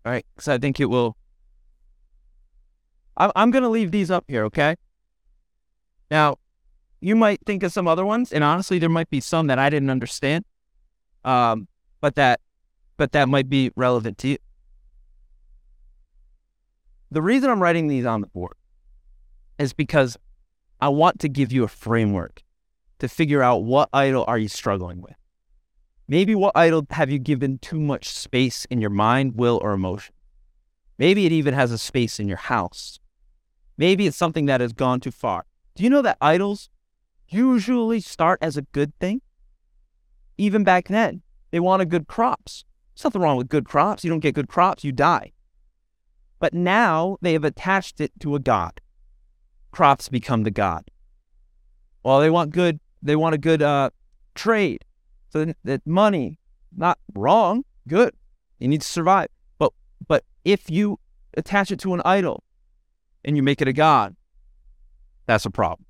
All 0.06 0.12
right, 0.12 0.26
because 0.36 0.48
I 0.48 0.58
think 0.58 0.80
it 0.80 0.86
will. 0.86 1.16
I'm, 3.18 3.32
I'm 3.36 3.52
going 3.52 3.64
to 3.64 3.70
leave 3.70 3.92
these 3.92 4.12
up 4.12 4.26
here, 4.28 4.46
okay? 4.46 4.76
Now, 6.10 6.38
you 7.02 7.16
might 7.16 7.40
think 7.46 7.64
of 7.64 7.72
some 7.72 7.88
other 7.88 8.06
ones, 8.06 8.32
and 8.32 8.44
honestly, 8.44 8.80
there 8.80 8.90
might 8.90 9.10
be 9.10 9.20
some 9.20 9.48
that 9.48 9.60
I 9.60 9.70
didn't 9.70 9.90
understand. 9.90 10.46
Um, 11.24 11.68
but 12.00 12.16
that 12.16 12.40
but 12.98 13.12
that 13.14 13.30
might 13.30 13.50
be 13.50 13.72
relevant 13.76 14.18
to 14.20 14.28
you. 14.30 14.38
The 17.14 17.22
reason 17.22 17.50
I'm 17.50 17.62
writing 17.62 17.88
these 17.88 18.06
on 18.06 18.22
the 18.22 18.28
board 18.28 18.54
is 19.60 19.74
because 19.74 20.16
I 20.80 20.88
want 20.88 21.20
to 21.20 21.30
give 21.30 21.52
you 21.52 21.66
a 21.66 21.68
framework 21.68 22.42
to 23.00 23.10
figure 23.10 23.44
out 23.44 23.64
what 23.64 23.90
idol 23.92 24.24
are 24.30 24.38
you 24.38 24.48
struggling 24.48 25.02
with. 25.02 25.16
Maybe 26.08 26.36
what 26.36 26.54
idol 26.56 26.88
have 26.92 27.10
you 27.10 27.20
given 27.20 27.58
too 27.58 27.82
much 27.82 28.08
space 28.08 28.64
in 28.66 28.80
your 28.80 28.90
mind, 28.90 29.36
will, 29.36 29.60
or 29.62 29.74
emotion? 29.74 30.16
Maybe 30.98 31.26
it 31.26 31.34
even 31.34 31.54
has 31.54 31.72
a 31.74 31.78
space 31.78 32.18
in 32.18 32.30
your 32.30 32.38
house. 32.38 33.00
Maybe 33.78 34.08
it's 34.08 34.18
something 34.18 34.46
that 34.46 34.62
has 34.62 34.72
gone 34.72 35.02
too 35.02 35.12
far. 35.12 35.46
Do 35.76 35.84
you 35.84 35.90
know 35.90 36.02
that 36.02 36.18
idols 36.22 36.70
usually 37.28 38.00
start 38.00 38.40
as 38.42 38.56
a 38.56 38.62
good 38.62 38.98
thing? 39.00 39.22
Even 40.38 40.64
back 40.64 40.88
then, 40.88 41.24
they 41.52 41.60
wanted 41.60 41.90
good 41.90 42.08
crops. 42.08 42.64
There's 42.96 43.04
nothing 43.04 43.22
wrong 43.22 43.38
with 43.38 43.50
good 43.50 43.66
crops. 43.66 44.04
You 44.04 44.10
don't 44.10 44.20
get 44.20 44.36
good 44.36 44.48
crops, 44.48 44.84
you 44.86 44.94
die. 44.94 45.34
But 46.42 46.56
now 46.56 47.18
they 47.22 47.34
have 47.34 47.44
attached 47.44 48.02
it 48.02 48.12
to 48.20 48.36
a 48.36 48.40
god. 48.40 48.82
Crops 49.72 50.10
become 50.10 50.42
the 50.42 50.52
god. 50.52 50.90
Well, 52.04 52.20
they 52.20 52.32
want 52.32 52.50
good. 52.50 52.80
They 53.04 53.16
want 53.16 53.36
a 53.36 53.38
good 53.38 53.62
uh, 53.62 53.92
trade. 54.34 54.84
So 55.30 55.54
that 55.64 55.86
money, 55.86 56.40
not 56.76 56.98
wrong, 57.14 57.64
good. 57.88 58.16
You 58.60 58.68
need 58.68 58.82
to 58.82 58.88
survive. 58.88 59.30
But 59.60 59.72
but 60.08 60.26
if 60.44 60.70
you 60.70 61.00
attach 61.38 61.72
it 61.72 61.80
to 61.82 61.94
an 61.94 62.02
idol 62.04 62.44
and 63.24 63.38
you 63.38 63.44
make 63.44 63.62
it 63.62 63.68
a 63.68 63.74
god, 63.74 64.16
that's 65.28 65.46
a 65.46 65.52
problem. 65.52 65.86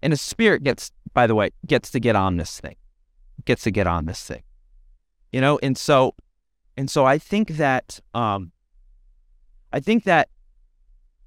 And 0.00 0.12
a 0.12 0.16
spirit 0.16 0.62
gets, 0.62 0.92
by 1.12 1.26
the 1.26 1.34
way, 1.34 1.50
gets 1.66 1.90
to 1.90 2.00
get 2.00 2.14
on 2.14 2.36
this 2.36 2.60
thing, 2.60 2.76
gets 3.44 3.64
to 3.64 3.72
get 3.72 3.88
on 3.88 4.06
this 4.06 4.24
thing, 4.24 4.44
you 5.32 5.40
know. 5.40 5.58
And 5.60 5.76
so, 5.76 6.14
and 6.76 6.88
so 6.88 7.04
I 7.04 7.18
think 7.18 7.56
that 7.56 7.98
um, 8.14 8.51
I 9.72 9.80
think 9.80 10.04
that 10.04 10.28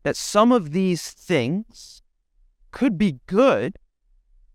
that 0.04 0.16
some 0.16 0.52
of 0.52 0.72
these 0.72 1.12
things 1.12 2.04
could 2.72 2.98
be 2.98 3.20
good, 3.26 3.78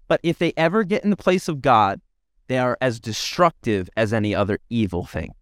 but 0.06 0.20
if 0.22 0.38
they 0.38 0.52
ever 0.56 0.84
get 0.84 1.02
in 1.02 1.10
the 1.10 1.16
place 1.16 1.48
of 1.48 1.60
God, 1.60 2.00
they 2.46 2.58
are 2.58 2.78
as 2.80 3.00
destructive 3.00 3.90
as 3.96 4.12
any 4.12 4.34
other 4.34 4.60
evil 4.68 5.04
thing. 5.04 5.34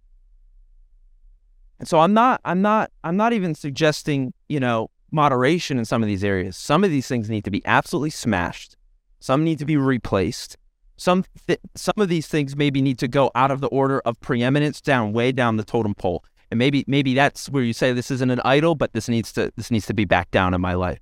And 1.79 1.87
so 1.87 2.01
I'm 2.01 2.15
not 2.15 2.41
I'm 2.45 2.63
not 2.63 2.91
I'm 3.05 3.17
not 3.17 3.33
even 3.33 3.55
suggesting, 3.55 4.33
you 4.49 4.61
know, 4.61 4.91
moderation 5.11 5.79
in 5.79 5.85
some 5.85 6.03
of 6.03 6.07
these 6.07 6.25
areas. 6.25 6.57
Some 6.57 6.85
of 6.85 6.91
these 6.91 7.07
things 7.07 7.29
need 7.29 7.45
to 7.45 7.51
be 7.51 7.65
absolutely 7.67 8.11
smashed. 8.11 8.77
Some 9.21 9.45
need 9.45 9.59
to 9.59 9.65
be 9.65 9.77
replaced. 9.77 10.57
Some 10.97 11.25
th- 11.47 11.61
some 11.75 11.95
of 11.99 12.09
these 12.09 12.27
things 12.27 12.57
maybe 12.57 12.81
need 12.81 12.99
to 12.99 13.09
go 13.09 13.31
out 13.35 13.51
of 13.51 13.61
the 13.61 13.69
order 13.69 14.01
of 14.01 14.19
preeminence 14.21 14.81
down 14.81 15.13
way 15.13 15.33
down 15.33 15.57
the 15.57 15.65
totem 15.65 15.95
pole 15.95 16.25
and 16.51 16.59
maybe 16.59 16.85
maybe 16.87 17.15
that's 17.15 17.49
where 17.49 17.63
you 17.63 17.73
say 17.73 17.93
this 17.93 18.11
isn't 18.11 18.31
an 18.31 18.41
idol, 18.45 18.75
but 18.75 18.93
this 18.93 19.09
needs 19.09 19.33
to 19.33 19.53
this 19.57 19.71
needs 19.71 19.87
to 19.87 19.95
be 19.95 20.05
back 20.05 20.31
down 20.31 20.55
in 20.55 20.61
my 20.61 20.75
life. 20.75 21.01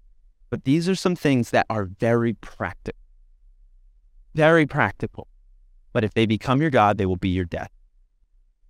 But 0.51 0.65
these 0.65 0.89
are 0.89 0.95
some 0.95 1.17
things 1.17 1.51
that 1.51 1.67
are 1.69 1.85
very 1.85 2.35
practical, 2.35 2.99
very 4.35 4.67
practical. 4.67 5.29
But 5.93 6.05
if 6.05 6.15
they 6.15 6.27
become 6.27 6.61
your 6.61 6.71
God, 6.71 6.99
they 6.99 7.07
will 7.07 7.17
be 7.17 7.29
your 7.29 7.45
death. 7.45 7.71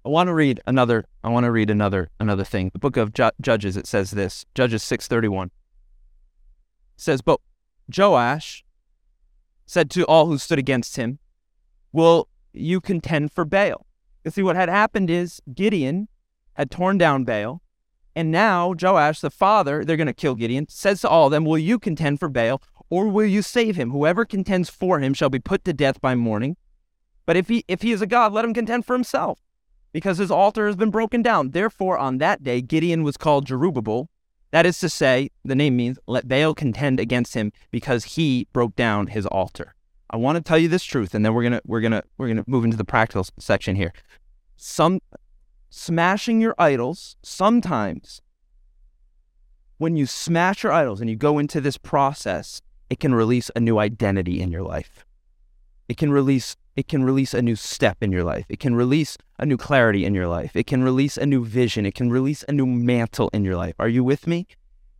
I 0.04 0.08
want 0.08 0.28
to 0.28 0.34
read 0.34 0.60
another. 0.66 1.06
I 1.24 1.30
want 1.30 1.44
to 1.44 1.50
read 1.50 1.70
another 1.70 2.10
another 2.20 2.44
thing. 2.44 2.70
The 2.72 2.78
book 2.78 2.96
of 2.96 3.12
Ju- 3.12 3.32
Judges. 3.40 3.76
It 3.76 3.86
says 3.86 4.12
this. 4.12 4.44
Judges 4.54 4.82
six 4.82 5.08
thirty 5.08 5.28
one. 5.28 5.50
Says, 6.96 7.20
but 7.20 7.40
Joash 7.94 8.64
said 9.66 9.90
to 9.90 10.06
all 10.06 10.26
who 10.26 10.38
stood 10.38 10.58
against 10.58 10.96
him, 10.96 11.18
"Will 11.92 12.28
you 12.52 12.80
contend 12.80 13.32
for 13.32 13.44
Baal?" 13.44 13.86
You 14.24 14.30
see, 14.30 14.42
what 14.42 14.56
had 14.56 14.68
happened 14.68 15.10
is 15.10 15.42
Gideon 15.52 16.08
had 16.56 16.70
torn 16.70 16.98
down 16.98 17.24
Baal. 17.24 17.62
And 18.14 18.30
now 18.30 18.74
Joash, 18.80 19.20
the 19.20 19.30
father, 19.30 19.84
they're 19.84 19.96
going 19.96 20.06
to 20.06 20.14
kill 20.14 20.34
Gideon, 20.34 20.66
says 20.68 21.02
to 21.02 21.08
all 21.08 21.26
of 21.26 21.32
them, 21.32 21.44
Will 21.44 21.58
you 21.58 21.78
contend 21.78 22.18
for 22.18 22.28
Baal, 22.28 22.62
or 22.88 23.08
will 23.08 23.26
you 23.26 23.42
save 23.42 23.76
him? 23.76 23.90
Whoever 23.90 24.24
contends 24.24 24.70
for 24.70 25.00
him 25.00 25.12
shall 25.12 25.28
be 25.28 25.38
put 25.38 25.64
to 25.64 25.72
death 25.72 26.00
by 26.00 26.14
morning. 26.14 26.56
But 27.26 27.36
if 27.36 27.48
he, 27.48 27.64
if 27.68 27.82
he 27.82 27.92
is 27.92 28.00
a 28.00 28.06
God, 28.06 28.32
let 28.32 28.44
him 28.44 28.54
contend 28.54 28.86
for 28.86 28.94
himself, 28.94 29.40
because 29.92 30.18
his 30.18 30.30
altar 30.30 30.66
has 30.66 30.76
been 30.76 30.90
broken 30.90 31.20
down. 31.20 31.50
Therefore, 31.50 31.98
on 31.98 32.18
that 32.18 32.42
day, 32.42 32.62
Gideon 32.62 33.02
was 33.02 33.16
called 33.16 33.46
Jerubbaal. 33.46 34.06
That 34.50 34.64
is 34.64 34.78
to 34.80 34.88
say, 34.88 35.30
the 35.44 35.54
name 35.54 35.76
means, 35.76 35.98
Let 36.06 36.26
Baal 36.26 36.54
contend 36.54 36.98
against 36.98 37.34
him, 37.34 37.52
because 37.70 38.04
he 38.04 38.48
broke 38.52 38.76
down 38.76 39.08
his 39.08 39.26
altar. 39.26 39.74
I 40.08 40.16
want 40.16 40.36
to 40.36 40.42
tell 40.42 40.58
you 40.58 40.68
this 40.68 40.84
truth, 40.84 41.14
and 41.14 41.24
then 41.24 41.34
we're 41.34 41.42
gonna 41.42 41.60
we're 41.66 41.80
gonna 41.80 42.02
we're 42.16 42.28
gonna 42.28 42.44
move 42.46 42.64
into 42.64 42.76
the 42.76 42.84
practical 42.84 43.26
section 43.38 43.76
here. 43.76 43.92
Some 44.56 45.00
smashing 45.70 46.40
your 46.40 46.54
idols, 46.58 47.16
sometimes 47.22 48.20
when 49.78 49.96
you 49.96 50.06
smash 50.06 50.62
your 50.62 50.72
idols 50.72 51.00
and 51.00 51.10
you 51.10 51.16
go 51.16 51.38
into 51.38 51.60
this 51.60 51.76
process, 51.76 52.62
it 52.88 53.00
can 53.00 53.14
release 53.14 53.50
a 53.54 53.60
new 53.60 53.78
identity 53.78 54.40
in 54.40 54.50
your 54.50 54.62
life. 54.62 55.04
It 55.88 55.96
can 55.96 56.10
release 56.10 56.56
it 56.76 56.88
can 56.88 57.04
release 57.04 57.32
a 57.32 57.40
new 57.40 57.56
step 57.56 58.02
in 58.02 58.12
your 58.12 58.22
life. 58.22 58.44
It 58.50 58.60
can 58.60 58.74
release 58.74 59.16
a 59.38 59.46
new 59.46 59.56
clarity 59.56 60.04
in 60.04 60.14
your 60.14 60.28
life. 60.28 60.54
It 60.54 60.66
can 60.66 60.84
release 60.84 61.16
a 61.16 61.24
new 61.24 61.42
vision. 61.42 61.86
It 61.86 61.94
can 61.94 62.10
release 62.10 62.44
a 62.46 62.52
new 62.52 62.66
mantle 62.66 63.30
in 63.32 63.44
your 63.44 63.56
life. 63.56 63.74
Are 63.78 63.88
you 63.88 64.04
with 64.04 64.26
me? 64.26 64.46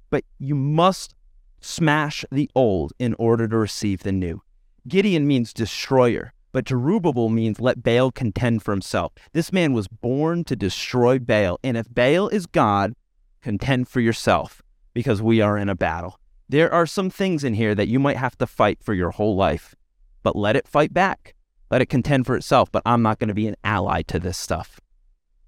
But 0.09 0.25
you 0.39 0.55
must 0.55 1.15
smash 1.61 2.25
the 2.33 2.51
old 2.55 2.95
in 2.99 3.15
order 3.19 3.47
to 3.47 3.59
receive 3.59 4.05
the 4.05 4.13
new. 4.13 4.41
Gideon 4.89 5.27
means 5.27 5.53
destroyer. 5.53 6.33
But 6.57 6.65
Jerubbaal 6.65 7.31
means 7.31 7.61
let 7.61 7.83
Baal 7.83 8.11
contend 8.11 8.63
for 8.63 8.71
himself. 8.71 9.13
This 9.35 9.53
man 9.53 9.75
was 9.75 9.89
born 9.89 10.43
to 10.45 10.57
destroy 10.57 11.19
Baal. 11.19 11.61
And 11.63 11.77
if 11.77 11.87
Baal 11.93 12.29
is 12.31 12.47
God, 12.47 12.95
contend 13.43 13.89
for 13.89 14.01
yourself 14.01 14.63
because 14.95 15.21
we 15.21 15.43
are 15.43 15.59
in 15.59 15.69
a 15.69 15.75
battle. 15.75 16.19
There 16.49 16.73
are 16.73 16.87
some 16.87 17.11
things 17.11 17.45
in 17.45 17.53
here 17.53 17.75
that 17.75 17.89
you 17.89 17.99
might 17.99 18.17
have 18.17 18.39
to 18.39 18.47
fight 18.47 18.83
for 18.83 18.95
your 18.95 19.11
whole 19.11 19.37
life, 19.37 19.75
but 20.23 20.35
let 20.35 20.57
it 20.57 20.67
fight 20.67 20.95
back. 20.95 21.35
Let 21.71 21.83
it 21.83 21.91
contend 21.91 22.25
for 22.25 22.35
itself. 22.35 22.73
But 22.73 22.85
I'm 22.87 23.03
not 23.03 23.19
going 23.19 23.29
to 23.29 23.35
be 23.35 23.49
an 23.49 23.57
ally 23.63 24.01
to 24.05 24.19
this 24.19 24.39
stuff. 24.39 24.81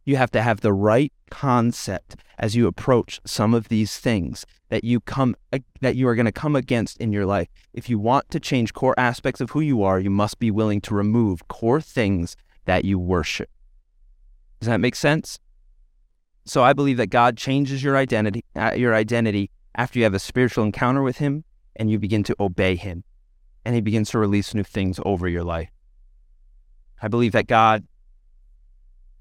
You 0.09 0.17
have 0.17 0.31
to 0.31 0.41
have 0.41 0.63
the 0.63 0.73
right 0.73 1.13
concept 1.31 2.17
as 2.39 2.57
you 2.57 2.67
approach 2.67 3.21
some 3.27 3.53
of 3.53 3.69
these 3.69 3.99
things 3.99 4.47
that 4.71 4.83
you 4.83 5.01
come 5.01 5.37
that 5.83 5.97
you 5.97 6.09
are 6.09 6.15
going 6.15 6.25
to 6.25 6.33
come 6.33 6.57
against 6.57 6.97
in 6.97 7.13
your 7.13 7.27
life. 7.27 7.49
If 7.75 7.91
you 7.91 7.99
want 7.99 8.31
to 8.31 8.41
change 8.41 8.73
core 8.73 8.95
aspects 8.97 9.43
of 9.43 9.51
who 9.51 9.61
you 9.61 9.83
are, 9.83 10.01
you 10.01 10.09
must 10.09 10.39
be 10.39 10.51
willing 10.51 10.81
to 10.81 10.95
remove 10.95 11.47
core 11.49 11.83
things 11.83 12.37
that 12.65 12.87
you 12.87 12.99
worship. 12.99 13.51
Does 14.61 14.69
that 14.69 14.81
make 14.81 14.95
sense? 14.95 15.41
So 16.47 16.63
I 16.63 16.73
believe 16.73 16.97
that 16.97 17.11
God 17.11 17.37
changes 17.37 17.85
your 17.85 17.95
identity 17.95 18.43
uh, 18.57 18.73
your 18.75 18.95
identity 18.95 19.51
after 19.75 19.99
you 19.99 20.05
have 20.05 20.15
a 20.15 20.19
spiritual 20.19 20.65
encounter 20.65 21.03
with 21.03 21.19
him 21.19 21.45
and 21.77 21.91
you 21.91 21.99
begin 21.99 22.25
to 22.25 22.37
obey 22.41 22.77
him 22.77 23.05
and 23.63 23.75
he 23.75 23.83
begins 23.83 24.09
to 24.13 24.19
release 24.19 24.55
new 24.55 24.65
things 24.65 24.99
over 25.05 25.29
your 25.29 25.45
life. 25.45 25.69
I 27.03 27.09
believe 27.09 27.33
that 27.33 27.47
God 27.47 27.87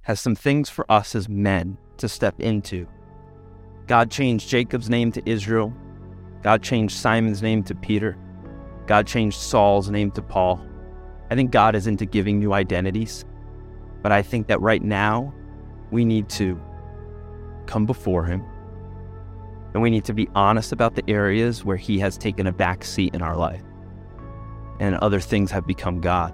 has 0.07 0.21
some 0.21 0.35
things 0.35 0.69
for 0.69 0.89
us 0.89 1.15
as 1.15 1.27
men 1.27 1.77
to 1.97 2.07
step 2.07 2.39
into. 2.39 2.87
God 3.87 4.09
changed 4.09 4.47
Jacob's 4.47 4.89
name 4.89 5.11
to 5.11 5.21
Israel. 5.29 5.73
God 6.41 6.63
changed 6.63 6.95
Simon's 6.95 7.41
name 7.41 7.61
to 7.63 7.75
Peter. 7.75 8.17
God 8.85 9.05
changed 9.05 9.37
Saul's 9.37 9.89
name 9.89 10.11
to 10.11 10.21
Paul. 10.21 10.65
I 11.29 11.35
think 11.35 11.51
God 11.51 11.75
is 11.75 11.87
into 11.87 12.05
giving 12.05 12.39
new 12.39 12.53
identities. 12.53 13.25
But 14.01 14.13
I 14.13 14.21
think 14.21 14.47
that 14.47 14.61
right 14.61 14.81
now, 14.81 15.33
we 15.91 16.05
need 16.05 16.29
to 16.29 16.57
come 17.65 17.85
before 17.85 18.23
Him 18.23 18.45
and 19.73 19.83
we 19.83 19.89
need 19.89 20.05
to 20.05 20.13
be 20.13 20.29
honest 20.35 20.71
about 20.71 20.95
the 20.95 21.03
areas 21.09 21.65
where 21.65 21.75
He 21.75 21.99
has 21.99 22.17
taken 22.17 22.47
a 22.47 22.53
back 22.53 22.85
seat 22.85 23.13
in 23.13 23.21
our 23.21 23.35
life 23.35 23.63
and 24.79 24.95
other 24.95 25.19
things 25.19 25.51
have 25.51 25.67
become 25.67 25.99
God. 25.99 26.33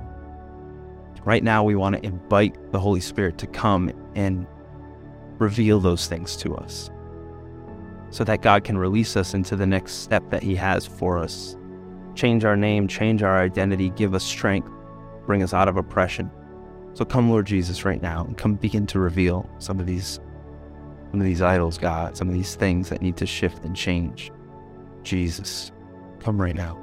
Right 1.26 1.44
now, 1.44 1.64
we 1.64 1.76
want 1.76 1.96
to 1.96 2.06
invite 2.06 2.72
the 2.72 2.80
Holy 2.80 3.00
Spirit 3.00 3.38
to 3.40 3.48
come 3.48 3.92
and 4.16 4.46
reveal 5.40 5.80
those 5.80 6.08
things 6.08 6.36
to 6.38 6.56
us 6.56 6.90
so 8.10 8.24
that 8.24 8.42
God 8.42 8.64
can 8.64 8.78
release 8.78 9.18
us 9.18 9.34
into 9.34 9.56
the 9.56 9.66
next 9.66 9.94
step 10.04 10.30
that 10.30 10.44
He 10.44 10.56
has 10.56 10.86
for 10.86 11.18
us. 11.18 11.58
Change 12.14 12.46
our 12.46 12.56
name, 12.56 12.88
change 12.88 13.24
our 13.24 13.40
identity, 13.40 13.90
give 13.92 14.14
us 14.14 14.24
strength, 14.24 14.70
bring 15.26 15.42
us 15.42 15.54
out 15.54 15.68
of 15.68 15.78
oppression. 15.78 16.30
So 16.94 17.06
come, 17.06 17.30
Lord 17.30 17.48
Jesus, 17.48 17.86
right 17.86 18.02
now, 18.02 18.24
and 18.26 18.38
come 18.38 18.54
begin 18.54 18.86
to 18.88 19.00
reveal 19.00 19.50
some 19.58 19.80
of 19.80 19.88
these, 19.88 20.20
some 21.10 21.20
of 21.20 21.26
these 21.26 21.42
idols, 21.42 21.80
God, 21.80 22.16
some 22.16 22.28
of 22.28 22.36
these 22.36 22.54
things 22.54 22.90
that 22.90 23.02
need 23.02 23.18
to 23.18 23.26
shift 23.26 23.64
and 23.64 23.76
change. 23.76 24.32
Jesus, 25.02 25.72
come 26.20 26.40
right 26.40 26.56
now. 26.56 26.78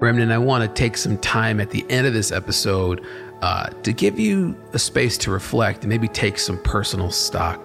Remnant, 0.00 0.32
I 0.32 0.38
want 0.38 0.68
to 0.68 0.82
take 0.82 0.96
some 0.96 1.16
time 1.18 1.60
at 1.60 1.70
the 1.70 1.86
end 1.88 2.08
of 2.08 2.12
this 2.12 2.32
episode 2.32 3.06
uh, 3.44 3.68
to 3.82 3.92
give 3.92 4.18
you 4.18 4.56
a 4.72 4.78
space 4.78 5.18
to 5.18 5.30
reflect 5.30 5.82
and 5.82 5.90
maybe 5.90 6.08
take 6.08 6.38
some 6.38 6.56
personal 6.62 7.10
stock. 7.10 7.60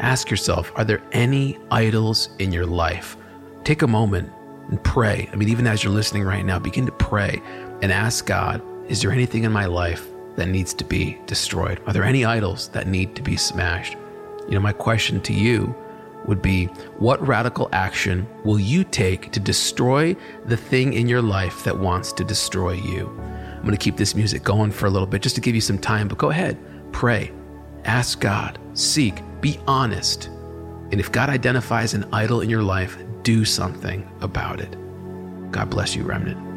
Ask 0.00 0.28
yourself 0.28 0.72
Are 0.74 0.84
there 0.84 1.00
any 1.12 1.56
idols 1.70 2.30
in 2.40 2.50
your 2.50 2.66
life? 2.66 3.16
Take 3.62 3.82
a 3.82 3.86
moment 3.86 4.28
and 4.70 4.82
pray. 4.82 5.28
I 5.32 5.36
mean, 5.36 5.48
even 5.48 5.68
as 5.68 5.84
you're 5.84 5.92
listening 5.92 6.24
right 6.24 6.44
now, 6.44 6.58
begin 6.58 6.84
to 6.86 6.92
pray 6.92 7.40
and 7.80 7.92
ask 7.92 8.26
God 8.26 8.60
Is 8.88 9.00
there 9.00 9.12
anything 9.12 9.44
in 9.44 9.52
my 9.52 9.66
life 9.66 10.04
that 10.34 10.48
needs 10.48 10.74
to 10.74 10.84
be 10.84 11.16
destroyed? 11.26 11.80
Are 11.86 11.92
there 11.92 12.02
any 12.02 12.24
idols 12.24 12.70
that 12.70 12.88
need 12.88 13.14
to 13.14 13.22
be 13.22 13.36
smashed? 13.36 13.96
You 14.48 14.54
know, 14.54 14.60
my 14.60 14.72
question 14.72 15.20
to 15.20 15.32
you 15.32 15.76
would 16.26 16.42
be 16.42 16.66
what 16.98 17.24
radical 17.24 17.68
action 17.72 18.26
will 18.42 18.58
you 18.58 18.82
take 18.82 19.30
to 19.30 19.38
destroy 19.38 20.16
the 20.46 20.56
thing 20.56 20.94
in 20.94 21.06
your 21.06 21.22
life 21.22 21.62
that 21.62 21.78
wants 21.78 22.12
to 22.14 22.24
destroy 22.24 22.72
you? 22.72 23.16
I'm 23.64 23.68
going 23.68 23.78
to 23.78 23.82
keep 23.82 23.96
this 23.96 24.14
music 24.14 24.44
going 24.44 24.70
for 24.70 24.84
a 24.84 24.90
little 24.90 25.06
bit 25.06 25.22
just 25.22 25.36
to 25.36 25.40
give 25.40 25.54
you 25.54 25.60
some 25.62 25.78
time, 25.78 26.06
but 26.06 26.18
go 26.18 26.28
ahead, 26.28 26.58
pray, 26.92 27.32
ask 27.86 28.20
God, 28.20 28.58
seek, 28.74 29.22
be 29.40 29.58
honest. 29.66 30.26
And 30.92 31.00
if 31.00 31.10
God 31.10 31.30
identifies 31.30 31.94
an 31.94 32.04
idol 32.12 32.42
in 32.42 32.50
your 32.50 32.62
life, 32.62 32.98
do 33.22 33.42
something 33.42 34.06
about 34.20 34.60
it. 34.60 34.76
God 35.50 35.70
bless 35.70 35.96
you, 35.96 36.02
Remnant. 36.02 36.53